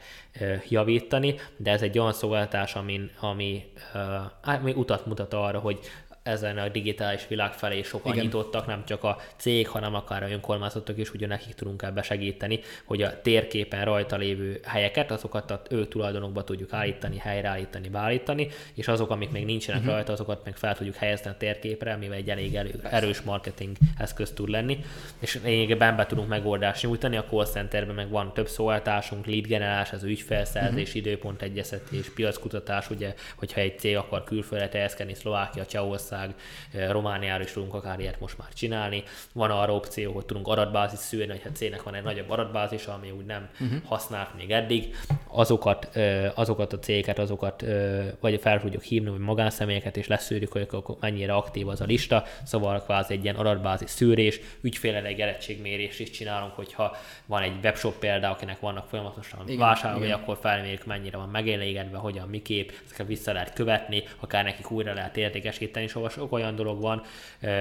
javítani, 0.68 1.34
de 1.56 1.70
ez 1.70 1.82
egy 1.82 1.98
olyan 1.98 2.12
szolgáltatás, 2.12 2.74
ami, 2.74 3.10
ami, 3.20 3.72
ami 4.42 4.72
utat 4.72 5.06
mutat 5.06 5.34
arra, 5.34 5.58
hogy 5.58 5.78
ezen 6.26 6.58
a 6.58 6.68
digitális 6.68 7.26
világ 7.28 7.52
felé 7.52 7.82
sokan 7.82 8.12
Igen. 8.12 8.24
nyitottak, 8.24 8.66
nem 8.66 8.84
csak 8.84 9.04
a 9.04 9.18
cég, 9.36 9.68
hanem 9.68 9.94
akár 9.94 10.22
a 10.22 10.30
önkormányzatok 10.30 10.98
is, 10.98 11.12
ugye 11.12 11.26
nekik 11.26 11.54
tudunk 11.54 11.82
ebbe 11.82 12.02
segíteni, 12.02 12.60
hogy 12.84 13.02
a 13.02 13.20
térképen 13.20 13.84
rajta 13.84 14.16
lévő 14.16 14.60
helyeket, 14.64 15.10
azokat 15.10 15.50
a 15.50 15.62
ő 15.70 15.86
tulajdonokba 15.86 16.44
tudjuk 16.44 16.72
állítani, 16.72 17.18
helyreállítani, 17.18 17.88
beállítani, 17.88 18.48
és 18.74 18.88
azok, 18.88 19.10
amik 19.10 19.30
még 19.30 19.44
nincsenek 19.44 19.80
uh-huh. 19.80 19.94
rajta, 19.94 20.12
azokat 20.12 20.44
meg 20.44 20.56
fel 20.56 20.76
tudjuk 20.76 20.94
helyezni 20.94 21.30
a 21.30 21.36
térképre, 21.36 21.96
mivel 21.96 22.16
egy 22.16 22.30
elég 22.30 22.54
elő, 22.54 22.80
erős 22.82 23.20
marketing 23.22 23.76
eszköz 23.98 24.30
tud 24.30 24.48
lenni, 24.48 24.84
és 25.18 25.40
lényegében 25.42 25.96
be 25.96 26.06
tudunk 26.06 26.28
megoldást 26.28 26.82
nyújtani, 26.82 27.16
a 27.16 27.24
call 27.24 27.44
centerben 27.44 27.94
meg 27.94 28.08
van 28.08 28.32
több 28.32 28.48
szolgáltásunk, 28.48 29.26
lead 29.26 29.46
generálás, 29.46 29.92
az 29.92 30.02
ügyfelszerzés, 30.02 30.88
uh-huh. 30.88 30.96
időpont 30.96 31.42
egyeztetés, 31.42 32.10
piackutatás, 32.14 32.90
ugye, 32.90 33.14
hogyha 33.34 33.60
egy 33.60 33.78
cég 33.78 33.96
akar 33.96 34.24
külföldre 34.24 34.68
teljeszkedni, 34.68 35.14
Szlovákia, 35.14 35.66
Csehország, 35.66 36.15
Magyarország, 36.16 36.34
eh, 36.72 36.90
Romániára 36.90 37.42
is 37.42 37.52
tudunk 37.52 37.74
akár 37.74 38.00
ilyet 38.00 38.20
most 38.20 38.38
már 38.38 38.48
csinálni. 38.52 39.02
Van 39.32 39.50
arra 39.50 39.74
opció, 39.74 40.12
hogy 40.12 40.24
tudunk 40.24 40.48
adatbázis 40.48 40.98
szűrni, 40.98 41.32
hogyha 41.32 41.52
cégnek 41.52 41.82
van 41.82 41.94
egy 41.94 42.02
nagyobb 42.02 42.30
adatbázis, 42.30 42.86
ami 42.86 43.10
úgy 43.10 43.24
nem 43.24 43.48
uh-huh. 43.60 43.82
használt 43.84 44.34
még 44.34 44.50
eddig, 44.50 44.96
azokat, 45.36 45.98
azokat 46.34 46.72
a 46.72 46.78
cégeket, 46.78 47.18
azokat 47.18 47.64
vagy 48.20 48.40
fel 48.40 48.60
tudjuk 48.60 48.82
hívni, 48.82 49.10
vagy 49.10 49.18
magánszemélyeket, 49.18 49.96
és 49.96 50.06
leszűrjük, 50.06 50.52
hogy 50.52 50.68
mennyire 51.00 51.34
aktív 51.34 51.68
az 51.68 51.80
a 51.80 51.84
lista, 51.84 52.24
szóval 52.44 52.82
kvázi 52.82 53.12
egy 53.12 53.22
ilyen 53.22 53.36
adatbázis 53.36 53.90
szűrés, 53.90 54.40
ügyfélelegi 54.60 55.22
eredtségmérést 55.22 56.00
is 56.00 56.10
csinálunk, 56.10 56.52
hogyha 56.52 56.96
van 57.26 57.42
egy 57.42 57.52
webshop 57.62 57.98
példa, 57.98 58.30
akinek 58.30 58.60
vannak 58.60 58.88
folyamatosan 58.88 59.44
vásárolói, 59.58 60.10
akkor 60.10 60.38
felmérjük, 60.40 60.86
mennyire 60.86 61.16
van 61.16 61.28
megélégedve, 61.28 61.98
hogyan, 61.98 62.28
miképp, 62.28 62.70
ezeket 62.84 63.06
vissza 63.06 63.32
lehet 63.32 63.52
követni, 63.52 64.02
akár 64.20 64.44
nekik 64.44 64.70
újra 64.70 64.94
lehet 64.94 65.16
értékesíteni, 65.16 65.84
és 65.84 65.90
sok 65.90 66.32
olyan 66.32 66.56
dolog 66.56 66.80
van, 66.80 67.02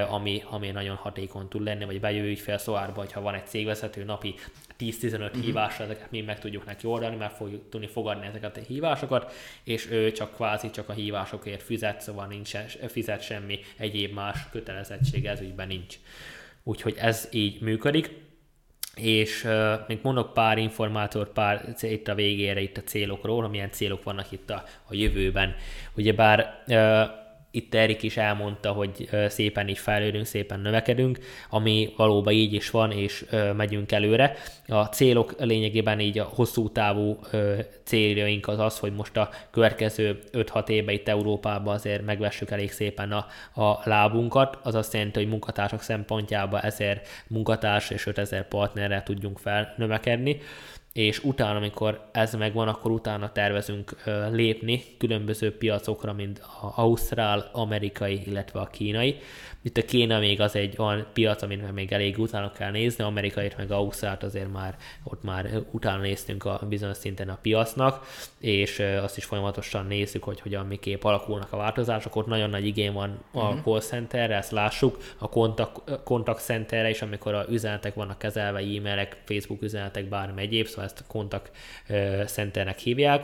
ami, 0.10 0.44
ami 0.50 0.72
nagyon 0.72 0.96
hatékony 0.96 1.48
tud 1.48 1.64
lenni, 1.64 1.86
vagy 1.86 2.00
bejövő 2.00 2.28
ügyfélszóárba, 2.28 3.00
hogyha 3.00 3.22
van 3.22 3.34
egy 3.34 3.48
cégvezető 3.48 4.04
napi 4.04 4.36
10-15 4.80 5.14
uh-huh. 5.14 5.44
hívásra, 5.44 5.84
ezeket 5.84 6.12
mi 6.12 6.22
meg 6.22 6.40
tudjuk 6.40 6.66
neki 6.66 6.88
oldani, 6.88 7.16
mert 7.16 7.36
fogjuk 7.36 7.70
tudni 7.70 7.88
fogadni 7.88 8.26
ezeket 8.26 8.58
a 8.58 8.62
hívásokat, 8.62 9.34
és 9.64 9.92
ő 9.92 10.12
csak 10.12 10.34
kvázi 10.34 10.70
csak 10.70 10.90
a 10.90 10.94
hívásokért 10.94 11.64
fizet, 11.64 12.02
szóval 12.02 12.28
nincs 12.28 12.52
fizet 12.88 13.22
semmi 13.22 13.60
egyéb 13.78 14.14
más 14.14 14.50
kötelezettség 14.52 15.26
ez 15.26 15.42
ügyben 15.42 15.68
nincs. 15.68 15.96
Úgyhogy 16.64 16.96
ez 16.98 17.28
így 17.32 17.62
működik 17.62 18.24
és 18.96 19.48
még 19.88 20.00
mondok 20.02 20.34
pár 20.34 20.58
informátor, 20.58 21.32
pár 21.32 21.76
itt 21.82 22.08
a 22.08 22.16
végére 22.16 22.62
itt 22.62 22.78
a 22.78 22.82
célokról, 22.82 23.50
milyen 23.50 23.72
célok 23.72 24.04
vannak 24.04 24.32
itt 24.32 24.50
a, 24.50 24.64
a 24.84 24.94
jövőben. 24.94 25.56
Ugyebár 25.96 26.64
itt 27.56 27.74
Erik 27.74 28.04
is 28.04 28.18
elmondta, 28.18 28.72
hogy 28.72 29.10
szépen 29.28 29.68
így 29.68 29.78
fejlődünk, 29.78 30.26
szépen 30.26 30.60
növekedünk, 30.60 31.20
ami 31.50 31.94
valóban 31.98 32.34
így 32.34 32.54
is 32.54 32.70
van, 32.70 32.92
és 32.92 33.26
megyünk 33.56 33.92
előre. 33.92 34.36
A 34.68 34.84
célok 34.84 35.36
lényegében 35.40 36.00
így 36.00 36.20
a 36.20 36.32
hosszú 36.34 36.70
távú 36.70 37.20
céljaink 37.84 38.48
az 38.48 38.60
az, 38.60 38.80
hogy 38.80 38.94
most 38.94 39.18
a 39.18 39.30
következő 39.52 40.20
5-6 40.32 40.68
évben 40.68 40.96
itt 40.96 41.08
Európában 41.08 41.74
azért 41.74 42.06
megvessük 42.06 42.52
elég 42.52 42.72
szépen 42.72 43.12
a, 43.12 43.28
a 43.62 43.80
lábunkat. 43.84 44.58
Az 44.64 44.76
azt 44.76 44.94
jelenti, 44.94 45.20
hogy 45.20 45.30
munkatársak 45.30 45.82
szempontjában 45.82 46.62
ezért 46.62 47.08
munkatárs 47.28 47.90
és 47.90 48.06
5000 48.06 48.48
partnerrel 48.48 49.04
tudjunk 49.04 49.40
felnövekedni 49.40 50.40
és 50.96 51.24
utána, 51.24 51.58
amikor 51.58 52.10
ez 52.12 52.34
megvan, 52.34 52.68
akkor 52.68 52.92
utána 52.92 53.32
tervezünk 53.32 53.96
lépni 54.32 54.84
különböző 54.98 55.58
piacokra, 55.58 56.14
mint 56.14 56.40
a 56.40 56.74
Ausztrál, 56.76 57.50
amerikai, 57.54 58.22
illetve 58.26 58.60
a 58.60 58.68
kínai. 58.68 59.16
Itt 59.66 59.78
a 59.78 59.86
Kína 59.86 60.20
még 60.20 60.42
az 60.42 60.56
egy 60.56 60.76
olyan 60.78 61.06
piac, 61.14 61.42
amit 61.42 61.72
még 61.74 61.92
elég 61.92 62.18
utána 62.18 62.52
kell 62.52 62.72
nézni, 62.72 63.04
amerikait 63.04 63.58
meg 63.58 63.72
Ausztrált 63.72 64.24
azért 64.24 64.52
már 64.52 64.76
ott 65.04 65.24
már 65.24 65.50
utána 65.72 66.02
néztünk 66.02 66.46
a 66.46 66.62
bizonyos 66.70 66.98
szinten 66.98 67.30
a 67.30 67.38
piacnak, 67.42 68.06
és 68.40 68.80
azt 68.80 69.18
is 69.18 69.26
folyamatosan 69.26 69.86
nézzük, 69.86 70.24
hogy 70.24 70.42
hogyan 70.42 70.66
miképp 70.66 71.04
alakulnak 71.04 71.54
a 71.54 71.58
változások. 71.58 72.16
Ott 72.16 72.26
nagyon 72.28 72.50
nagy 72.50 72.66
igény 72.66 72.94
van 72.94 73.20
a 73.32 73.40
uh-huh. 73.40 73.64
call 73.64 73.80
centerre, 73.80 74.36
ezt 74.36 74.52
lássuk, 74.52 74.98
a 75.18 75.30
contact, 75.30 76.04
contact 76.04 76.44
centerre 76.44 76.90
is, 76.90 77.02
amikor 77.02 77.34
a 77.34 77.46
üzenetek 77.50 77.94
vannak 77.94 78.18
kezelve, 78.18 78.60
e-mailek, 78.60 79.18
Facebook 79.26 79.62
üzenetek, 79.62 80.06
bármi 80.06 80.42
egyéb, 80.42 80.66
szóval 80.68 80.86
ezt 80.86 81.00
a 81.00 81.12
contact 81.12 81.52
centernek 82.26 82.78
hívják. 82.78 83.24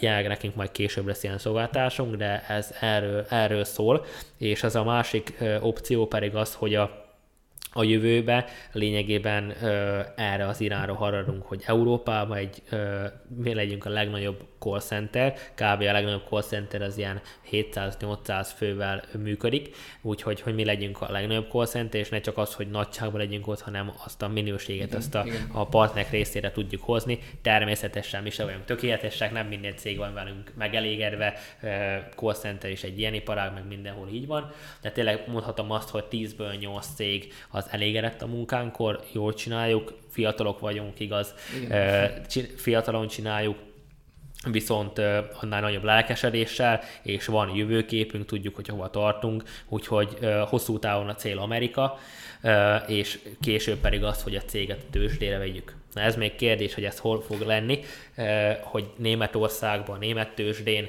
Jelenleg 0.00 0.26
nekünk 0.28 0.54
majd 0.54 0.72
később 0.72 1.06
lesz 1.06 1.22
ilyen 1.22 1.38
szolgáltásunk, 1.38 2.14
de 2.16 2.44
ez 2.48 2.74
erről, 2.80 3.26
erről 3.28 3.64
szól, 3.64 4.04
és 4.38 4.62
ez 4.62 4.74
a 4.74 4.84
másik 4.84 5.38
opció 5.60 6.06
pedig 6.06 6.34
az, 6.34 6.54
hogy 6.54 6.74
a 6.74 7.08
a 7.72 7.82
jövőbe 7.82 8.46
lényegében 8.72 9.54
ö, 9.62 10.00
erre 10.16 10.46
az 10.46 10.60
irányra 10.60 10.94
haradunk, 10.94 11.42
hogy 11.42 11.62
Európában 11.66 12.36
egy, 12.36 12.62
ö, 12.70 13.06
mi 13.36 13.54
legyünk 13.54 13.84
a 13.84 13.90
legnagyobb 13.90 14.44
call 14.60 14.80
center, 14.80 15.32
kb. 15.54 15.80
a 15.80 15.92
legnagyobb 15.92 16.26
call 16.28 16.42
center 16.42 16.82
az 16.82 16.98
ilyen 16.98 17.20
700-800 17.50 18.48
fővel 18.56 19.02
működik, 19.18 19.76
úgyhogy 20.02 20.40
hogy 20.40 20.54
mi 20.54 20.64
legyünk 20.64 21.00
a 21.00 21.10
legnagyobb 21.10 21.50
call 21.50 21.66
center, 21.66 22.00
és 22.00 22.08
ne 22.08 22.20
csak 22.20 22.38
az, 22.38 22.54
hogy 22.54 22.70
nagyságban 22.70 23.20
legyünk 23.20 23.48
ott, 23.48 23.60
hanem 23.60 23.92
azt 24.04 24.22
a 24.22 24.28
minőséget, 24.28 24.86
igen, 24.86 24.98
azt 24.98 25.14
a, 25.14 25.24
a 25.52 25.66
partnerek 25.66 26.10
részére 26.10 26.52
tudjuk 26.52 26.82
hozni. 26.82 27.18
Természetesen 27.42 28.22
mi 28.22 28.30
sem 28.30 28.46
vagyunk 28.46 28.64
tökéletesek, 28.64 29.32
nem 29.32 29.46
minden 29.46 29.76
cég 29.76 29.98
van 29.98 30.14
velünk 30.14 30.52
megelégedve, 30.58 31.38
call 32.16 32.34
center 32.34 32.70
is 32.70 32.82
egy 32.82 32.98
ilyen 32.98 33.14
iparág, 33.14 33.52
meg 33.52 33.66
mindenhol 33.66 34.08
így 34.08 34.26
van, 34.26 34.52
de 34.80 34.90
tényleg 34.90 35.24
mondhatom 35.26 35.70
azt, 35.70 35.88
hogy 35.88 36.04
10-ből 36.10 36.58
8 36.58 36.86
cég 36.94 37.32
az 37.50 37.66
elégedett 37.70 38.22
a 38.22 38.26
munkánkor, 38.26 39.04
jól 39.12 39.34
csináljuk, 39.34 39.98
fiatalok 40.10 40.60
vagyunk, 40.60 41.00
igaz, 41.00 41.34
Igen. 41.62 42.24
fiatalon 42.56 43.08
csináljuk, 43.08 43.56
viszont 44.50 44.98
annál 45.40 45.60
nagyobb 45.60 45.84
lelkesedéssel, 45.84 46.80
és 47.02 47.26
van 47.26 47.56
jövőképünk, 47.56 48.26
tudjuk, 48.26 48.54
hogy 48.54 48.68
hova 48.68 48.90
tartunk, 48.90 49.42
úgyhogy 49.68 50.18
hosszú 50.48 50.78
távon 50.78 51.08
a 51.08 51.14
cél 51.14 51.38
Amerika, 51.38 51.98
és 52.86 53.18
később 53.40 53.78
pedig 53.78 54.04
az, 54.04 54.22
hogy 54.22 54.34
a 54.34 54.40
céget 54.40 54.86
tőzsdére 54.90 55.38
vegyük. 55.38 55.74
Na 55.94 56.00
ez 56.00 56.16
még 56.16 56.34
kérdés, 56.34 56.74
hogy 56.74 56.84
ez 56.84 56.98
hol 56.98 57.22
fog 57.22 57.40
lenni, 57.40 57.78
hogy 58.60 58.90
Németországban, 58.96 59.98
német 59.98 60.34
tőzsdén, 60.34 60.88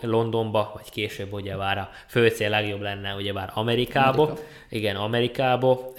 Londonba, 0.00 0.70
vagy 0.74 0.90
később 0.90 1.32
ugye 1.32 1.56
vár 1.56 1.78
a 1.78 1.90
főcél 2.06 2.48
legjobb 2.48 2.80
lenne 2.80 3.14
ugye 3.14 3.32
vár 3.32 3.50
Amerikába. 3.54 4.22
Amerika. 4.22 4.42
Igen, 4.68 4.96
Amerikába, 4.96 5.92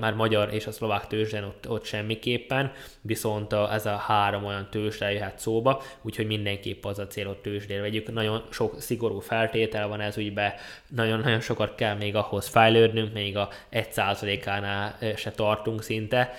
már 0.00 0.14
magyar 0.14 0.52
és 0.52 0.66
a 0.66 0.72
szlovák 0.72 1.06
tőzsden 1.06 1.44
ott, 1.44 1.68
ott 1.68 1.84
semmiképpen, 1.84 2.72
viszont 3.00 3.52
a, 3.52 3.72
ez 3.72 3.86
a 3.86 3.96
három 3.96 4.44
olyan 4.44 4.68
tőzsde 4.70 5.12
jöhet 5.12 5.38
szóba, 5.38 5.82
úgyhogy 6.02 6.26
mindenképp 6.26 6.84
az 6.84 6.98
a 6.98 7.06
cél, 7.06 7.26
hogy 7.26 7.36
tőzsdére 7.36 7.80
vegyük. 7.80 8.12
Nagyon 8.12 8.42
sok 8.50 8.80
szigorú 8.80 9.18
feltétel 9.20 9.88
van 9.88 10.00
ez 10.00 10.16
ügybe, 10.16 10.54
nagyon-nagyon 10.86 11.40
sokat 11.40 11.74
kell 11.74 11.94
még 11.94 12.16
ahhoz 12.16 12.46
fejlődnünk, 12.46 13.12
még 13.12 13.36
a 13.36 13.48
1%-ánál 13.72 14.98
se 15.16 15.30
tartunk 15.30 15.82
szinte, 15.82 16.32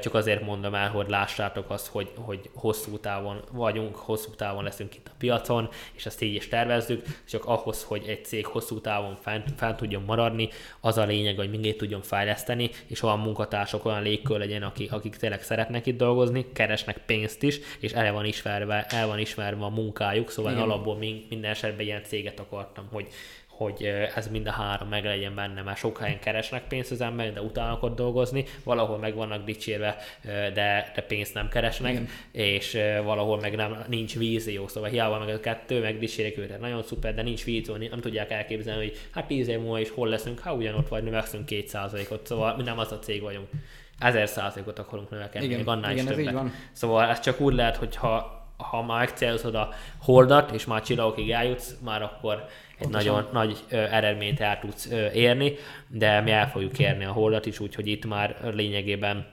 csak 0.00 0.14
azért 0.14 0.42
mondom 0.42 0.74
el, 0.74 0.90
hogy 0.90 1.08
lássátok 1.08 1.70
azt, 1.70 1.86
hogy, 1.86 2.12
hogy 2.16 2.50
hosszú 2.54 2.98
távon 2.98 3.42
vagyunk, 3.52 3.96
hosszú 3.96 4.30
távon 4.30 4.64
leszünk 4.64 4.94
itt 4.94 5.06
a 5.06 5.14
piacon, 5.18 5.68
és 5.96 6.06
ezt 6.06 6.22
így 6.22 6.34
is 6.34 6.48
tervezzük, 6.48 7.04
csak 7.28 7.44
ahhoz, 7.44 7.82
hogy 7.82 8.04
egy 8.06 8.24
cég 8.24 8.46
hosszú 8.46 8.80
távon 8.80 9.16
fent, 9.22 9.48
fent 9.56 9.76
tudjon 9.76 10.02
maradni, 10.02 10.48
az 10.80 10.98
a 10.98 11.04
lényeg, 11.04 11.36
hogy 11.36 11.50
mindig 11.50 11.76
tudjon 11.76 12.02
fejleszteni, 12.02 12.70
és 12.86 13.02
olyan 13.02 13.18
munkatársak, 13.18 13.84
olyan 13.84 14.02
légkör 14.02 14.38
legyen, 14.38 14.62
akik, 14.62 14.92
akik 14.92 15.16
tényleg 15.16 15.42
szeretnek 15.42 15.86
itt 15.86 15.96
dolgozni, 15.96 16.46
keresnek 16.52 16.98
pénzt 17.06 17.42
is, 17.42 17.58
és 17.80 17.92
el 17.92 18.12
van 18.12 18.24
ismerve, 18.24 18.86
el 18.88 19.06
van 19.06 19.18
ismerve 19.18 19.64
a 19.64 19.68
munkájuk, 19.68 20.30
szóval 20.30 20.52
Igen. 20.52 20.64
alapból 20.64 20.96
minden 20.96 21.50
esetben 21.50 21.86
ilyen 21.86 22.02
céget 22.04 22.40
akartam, 22.40 22.88
hogy 22.92 23.08
hogy 23.56 23.84
ez 24.14 24.28
mind 24.28 24.46
a 24.46 24.50
három 24.50 24.88
meg 24.88 25.04
legyen 25.04 25.34
benne, 25.34 25.62
mert 25.62 25.78
sok 25.78 25.98
helyen 25.98 26.18
keresnek 26.18 26.66
pénzt 26.68 26.90
az 26.90 27.00
emberek, 27.00 27.32
de 27.32 27.40
utána 27.40 27.78
ott 27.80 27.96
dolgozni, 27.96 28.44
valahol 28.64 28.98
meg 28.98 29.14
vannak 29.14 29.44
dicsérve, 29.44 29.96
de, 30.22 30.92
de 30.94 31.02
pénzt 31.08 31.34
nem 31.34 31.48
keresnek, 31.48 31.92
Igen. 31.92 32.08
és 32.32 32.78
valahol 33.02 33.40
meg 33.40 33.56
nem, 33.56 33.84
nincs 33.88 34.18
vízió, 34.18 34.68
szóval 34.68 34.90
hiába 34.90 35.18
meg 35.18 35.34
a 35.34 35.40
kettő, 35.40 35.80
meg 35.80 35.98
dicsérik 35.98 36.38
őket, 36.38 36.60
nagyon 36.60 36.82
szuper, 36.82 37.14
de 37.14 37.22
nincs 37.22 37.44
vízió, 37.44 37.76
nem 37.76 38.00
tudják 38.00 38.30
elképzelni, 38.30 38.84
hogy 38.84 38.98
hát 39.10 39.26
tíz 39.26 39.48
év 39.48 39.60
múlva 39.60 39.80
is 39.80 39.90
hol 39.90 40.08
leszünk, 40.08 40.38
ha 40.38 40.54
ugyanott 40.54 40.88
vagy 40.88 41.02
növekszünk 41.02 41.46
két 41.46 41.68
százalékot, 41.68 42.26
szóval 42.26 42.56
mi 42.56 42.62
nem 42.62 42.78
az 42.78 42.92
a 42.92 42.98
cég 42.98 43.22
vagyunk. 43.22 43.48
Ezer 43.98 44.28
százalékot 44.28 44.78
akarunk 44.78 45.10
növekedni, 45.10 45.46
igen, 45.46 45.58
még 45.58 45.68
annál 45.68 45.92
igen, 45.92 46.20
is 46.20 46.26
többet. 46.26 46.52
Szóval 46.72 47.08
ez 47.08 47.20
csak 47.20 47.40
úgy 47.40 47.54
lehet, 47.54 47.76
hogyha 47.76 48.42
ha 48.56 48.82
már 48.82 48.98
megcélzod 48.98 49.54
a 49.54 49.68
holdat, 49.98 50.50
és 50.50 50.64
már 50.64 50.82
csillagokig 50.82 51.30
eljutsz, 51.30 51.74
már 51.84 52.02
akkor 52.02 52.44
egy 52.78 52.82
Pontosan. 52.82 53.12
nagyon 53.12 53.28
nagy 53.32 53.58
ö, 53.68 53.76
eredményt 53.76 54.40
el 54.40 54.58
tudsz 54.58 54.90
ö, 54.90 55.10
érni, 55.10 55.54
de 55.88 56.20
mi 56.20 56.30
el 56.30 56.50
fogjuk 56.50 56.78
érni 56.78 57.04
a 57.04 57.12
holdat 57.12 57.46
is, 57.46 57.60
úgyhogy 57.60 57.86
itt 57.86 58.06
már 58.06 58.50
lényegében 58.54 59.32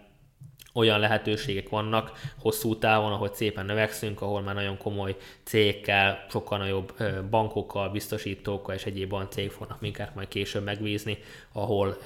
olyan 0.74 1.00
lehetőségek 1.00 1.70
vannak 1.70 2.12
hosszú 2.40 2.78
távon, 2.78 3.12
ahogy 3.12 3.34
szépen 3.34 3.66
növekszünk, 3.66 4.22
ahol 4.22 4.42
már 4.42 4.56
nagyon 4.56 4.78
komoly 4.78 5.16
cégekkel, 5.44 6.26
sokkal 6.30 6.58
nagyobb 6.58 6.94
bankokkal, 7.30 7.90
biztosítókkal 7.90 8.76
és 8.76 8.86
egyéb 8.86 9.14
olyan 9.14 9.30
cégek 9.30 9.52
fognak 9.52 9.82
minket 9.82 10.16
majd 10.16 10.28
később 10.28 10.64
megvízni, 10.64 11.18
ahol 11.52 11.98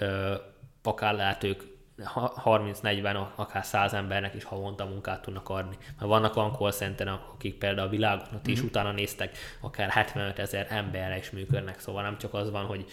akár 0.83 1.15
lehet 1.15 1.43
ők 1.43 1.61
30-40, 1.97 3.25
akár 3.35 3.65
100 3.65 3.93
embernek 3.93 4.33
is 4.33 4.43
havonta 4.43 4.85
munkát 4.85 5.21
tudnak 5.21 5.49
adni. 5.49 5.77
Mert 5.97 6.09
vannak 6.09 6.35
olyan 6.35 6.51
call 6.51 6.71
center 6.71 7.07
akik 7.07 7.57
például 7.57 7.87
a 7.87 7.91
világon 7.91 8.27
ott 8.33 8.47
is 8.47 8.57
mm-hmm. 8.57 8.67
utána 8.67 8.91
néztek, 8.91 9.37
akár 9.61 9.89
75 9.89 10.39
ezer 10.39 10.67
emberre 10.69 11.17
is 11.17 11.31
működnek, 11.31 11.79
szóval 11.79 12.03
nem 12.03 12.17
csak 12.17 12.33
az 12.33 12.51
van, 12.51 12.65
hogy 12.65 12.85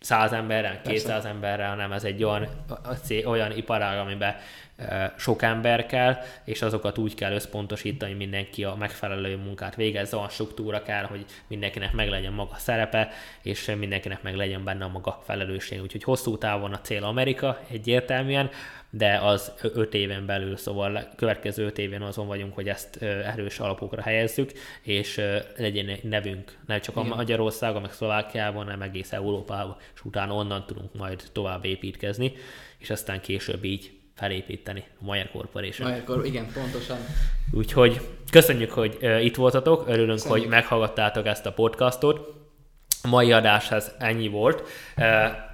100 0.00 0.32
emberrel, 0.32 0.80
200 0.80 1.06
Persze. 1.06 1.28
emberrel, 1.28 1.68
hanem 1.68 1.92
ez 1.92 2.04
egy 2.04 2.24
olyan, 2.24 2.48
olyan 3.24 3.52
iparág, 3.52 3.98
amiben 3.98 4.36
sok 5.16 5.42
ember 5.42 5.86
kell, 5.86 6.16
és 6.44 6.62
azokat 6.62 6.98
úgy 6.98 7.14
kell 7.14 7.32
összpontosítani, 7.32 8.10
hogy 8.10 8.20
mindenki 8.20 8.64
a 8.64 8.74
megfelelő 8.74 9.36
munkát 9.36 9.76
végezze, 9.76 10.16
olyan 10.16 10.28
struktúra 10.28 10.82
kell, 10.82 11.04
hogy 11.04 11.24
mindenkinek 11.46 11.92
meg 11.92 12.08
legyen 12.08 12.32
maga 12.32 12.54
szerepe, 12.56 13.10
és 13.42 13.72
mindenkinek 13.78 14.22
meg 14.22 14.34
legyen 14.34 14.64
benne 14.64 14.84
a 14.84 14.88
maga 14.88 15.20
felelősség. 15.24 15.82
Úgyhogy 15.82 16.02
hosszú 16.02 16.38
távon 16.38 16.72
a 16.72 16.80
cél 16.80 17.04
Amerika 17.04 17.60
egyértelműen, 17.70 18.50
de 18.90 19.18
az 19.18 19.52
öt 19.62 19.94
éven 19.94 20.26
belül, 20.26 20.56
szóval 20.56 21.08
következő 21.16 21.64
öt 21.64 21.78
éven 21.78 22.02
azon 22.02 22.26
vagyunk, 22.26 22.54
hogy 22.54 22.68
ezt 22.68 22.96
erős 23.02 23.58
alapokra 23.58 24.02
helyezzük, 24.02 24.52
és 24.82 25.20
legyen 25.56 25.88
egy 25.88 26.04
nevünk, 26.04 26.58
nem 26.66 26.80
csak 26.80 26.96
a 26.96 27.00
Igen. 27.00 27.16
Magyarországon, 27.16 27.82
meg 27.82 27.92
Szlovákiában, 27.92 28.64
hanem 28.64 28.82
egész 28.82 29.12
Európában, 29.12 29.76
és 29.94 30.04
utána 30.04 30.34
onnan 30.34 30.66
tudunk 30.66 30.94
majd 30.94 31.22
tovább 31.32 31.64
építkezni, 31.64 32.32
és 32.78 32.90
aztán 32.90 33.20
később 33.20 33.64
így 33.64 33.97
felépíteni 34.18 34.84
a 35.00 35.04
Mayer 35.04 35.30
Corporation. 35.30 35.88
Mayer 35.88 36.04
Corp, 36.04 36.24
igen, 36.24 36.46
pontosan. 36.52 36.96
Úgyhogy 37.52 38.00
köszönjük, 38.30 38.70
hogy 38.70 38.98
itt 39.20 39.36
voltatok, 39.36 39.84
örülünk, 39.88 40.10
köszönjük. 40.10 40.40
hogy 40.40 40.48
meghallgattátok 40.48 41.26
ezt 41.26 41.46
a 41.46 41.52
podcastot. 41.52 42.34
Mai 43.02 43.32
adáshoz 43.32 43.92
ennyi 43.98 44.28
volt. 44.28 44.62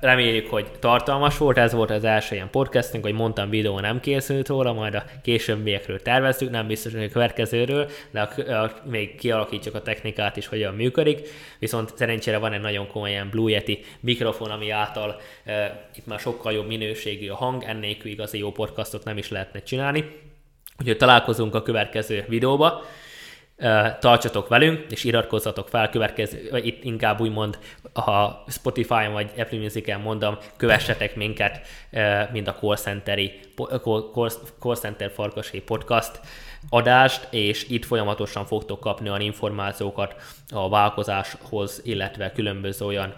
Reméljük, 0.01 0.51
hogy 0.51 0.67
tartalmas 0.79 1.39
volt, 1.39 1.59
ez 1.59 1.73
volt 1.73 1.91
az 1.91 2.05
első 2.05 2.35
ilyen 2.35 2.51
podcastünk, 2.51 3.05
hogy 3.05 3.13
mondtam, 3.13 3.51
videó 3.51 3.81
nem 3.81 4.01
készült 4.01 4.49
róla, 4.49 4.73
majd 4.73 4.95
a 4.95 5.05
későbbiekről 5.23 6.03
tervezzük, 6.03 6.51
nem 6.51 6.67
biztos, 6.67 6.93
hogy 6.93 7.05
a 7.05 7.09
következőről, 7.09 7.89
de 8.11 8.21
a, 8.21 8.63
a, 8.63 8.73
még 8.85 9.15
kialakítjuk 9.15 9.75
a 9.75 9.83
technikát 9.83 10.37
is, 10.37 10.47
hogyan 10.47 10.75
működik. 10.75 11.29
Viszont 11.59 11.97
szerencsére 11.97 12.39
van 12.39 12.53
egy 12.53 12.61
nagyon 12.61 12.87
komoly 12.87 13.11
ilyen 13.11 13.31
Blue 13.31 13.51
Yeti 13.51 13.85
mikrofon, 14.01 14.51
ami 14.51 14.71
által 14.71 15.21
e, 15.45 15.89
itt 15.95 16.07
már 16.07 16.19
sokkal 16.19 16.53
jobb 16.53 16.67
minőségű 16.67 17.29
a 17.29 17.37
hang, 17.37 17.63
ennélkül 17.63 18.11
igazi 18.11 18.39
jó 18.39 18.53
podcastot 18.53 19.05
nem 19.05 19.19
is 19.19 19.31
lehetne 19.31 19.63
csinálni. 19.63 20.05
Úgyhogy 20.79 20.97
találkozunk 20.97 21.55
a 21.55 21.63
következő 21.63 22.25
videóba 22.29 22.85
tartsatok 24.01 24.49
velünk, 24.49 24.85
és 24.91 25.05
iratkozzatok 25.05 25.69
fel, 25.69 25.89
következő, 25.89 26.49
vagy 26.51 26.67
itt 26.67 26.85
inkább 26.85 27.21
úgymond, 27.21 27.59
ha 27.93 28.45
Spotify-on 28.49 29.13
vagy 29.13 29.31
Apple 29.37 29.59
Music-en 29.59 30.01
mondom, 30.01 30.39
kövessetek 30.57 31.17
minket, 31.17 31.61
mint 32.33 32.49
a 32.49 32.55
Call, 32.55 32.77
Centeri, 32.77 33.41
Call 34.61 34.77
Center 34.77 35.11
Farkasé 35.11 35.59
Podcast, 35.59 36.21
adást, 36.69 37.27
és 37.31 37.69
itt 37.69 37.85
folyamatosan 37.85 38.47
fogtok 38.47 38.81
kapni 38.81 39.09
olyan 39.09 39.21
információkat 39.21 40.15
a 40.51 40.69
vállalkozáshoz, 40.69 41.81
illetve 41.85 42.33
különböző 42.33 42.87
olyan 42.87 43.15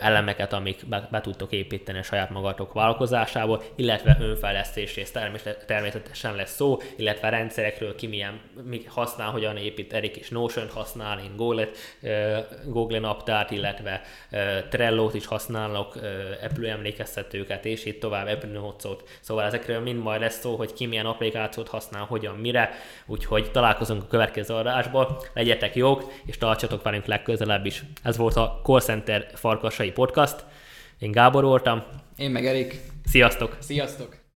elemeket, 0.00 0.52
amik 0.52 0.86
be, 0.86 1.08
be 1.10 1.20
tudtok 1.20 1.52
építeni 1.52 1.98
a 1.98 2.02
saját 2.02 2.30
magatok 2.30 2.72
vállalkozásából, 2.72 3.62
illetve 3.74 4.16
önfejlesztés 4.20 4.96
és 4.96 5.10
természetesen 5.66 6.34
lesz 6.34 6.54
szó, 6.54 6.76
illetve 6.96 7.28
rendszerekről 7.28 7.94
ki 7.94 8.06
milyen 8.06 8.40
mi 8.64 8.82
használ, 8.86 9.30
hogyan 9.30 9.56
épít, 9.56 9.92
Erik 9.92 10.16
is 10.16 10.28
Notion 10.28 10.68
használ, 10.68 11.18
én 11.18 11.36
Google, 11.36 11.68
Google 12.66 12.98
naptárt, 12.98 13.50
illetve 13.50 14.00
Trello-t 14.68 15.14
is 15.14 15.26
használok, 15.26 15.94
Apple 16.42 16.70
emlékeztetőket, 16.70 17.64
és 17.64 17.84
itt 17.84 18.00
tovább 18.00 18.26
Apple 18.26 18.50
Notes-ot, 18.50 19.08
szóval 19.20 19.44
ezekről 19.44 19.77
mind 19.82 20.02
majd 20.02 20.20
lesz 20.20 20.40
szó, 20.40 20.56
hogy 20.56 20.72
ki 20.72 20.86
milyen 20.86 21.06
applikációt 21.06 21.68
használ, 21.68 22.04
hogyan, 22.04 22.34
mire, 22.34 22.70
úgyhogy 23.06 23.50
találkozunk 23.50 24.02
a 24.02 24.06
következő 24.06 24.54
adásból, 24.54 25.22
legyetek 25.34 25.76
jók, 25.76 26.12
és 26.24 26.38
tartsatok 26.38 26.82
velünk 26.82 27.06
legközelebb 27.06 27.66
is. 27.66 27.82
Ez 28.02 28.16
volt 28.16 28.36
a 28.36 28.60
Call 28.62 28.80
Center 28.80 29.30
Farkasai 29.34 29.90
Podcast. 29.90 30.44
Én 30.98 31.10
Gábor 31.10 31.44
voltam. 31.44 31.84
Én 32.16 32.30
meg 32.30 32.46
Erik. 32.46 32.80
Sziasztok! 33.04 33.56
Sziasztok! 33.60 34.26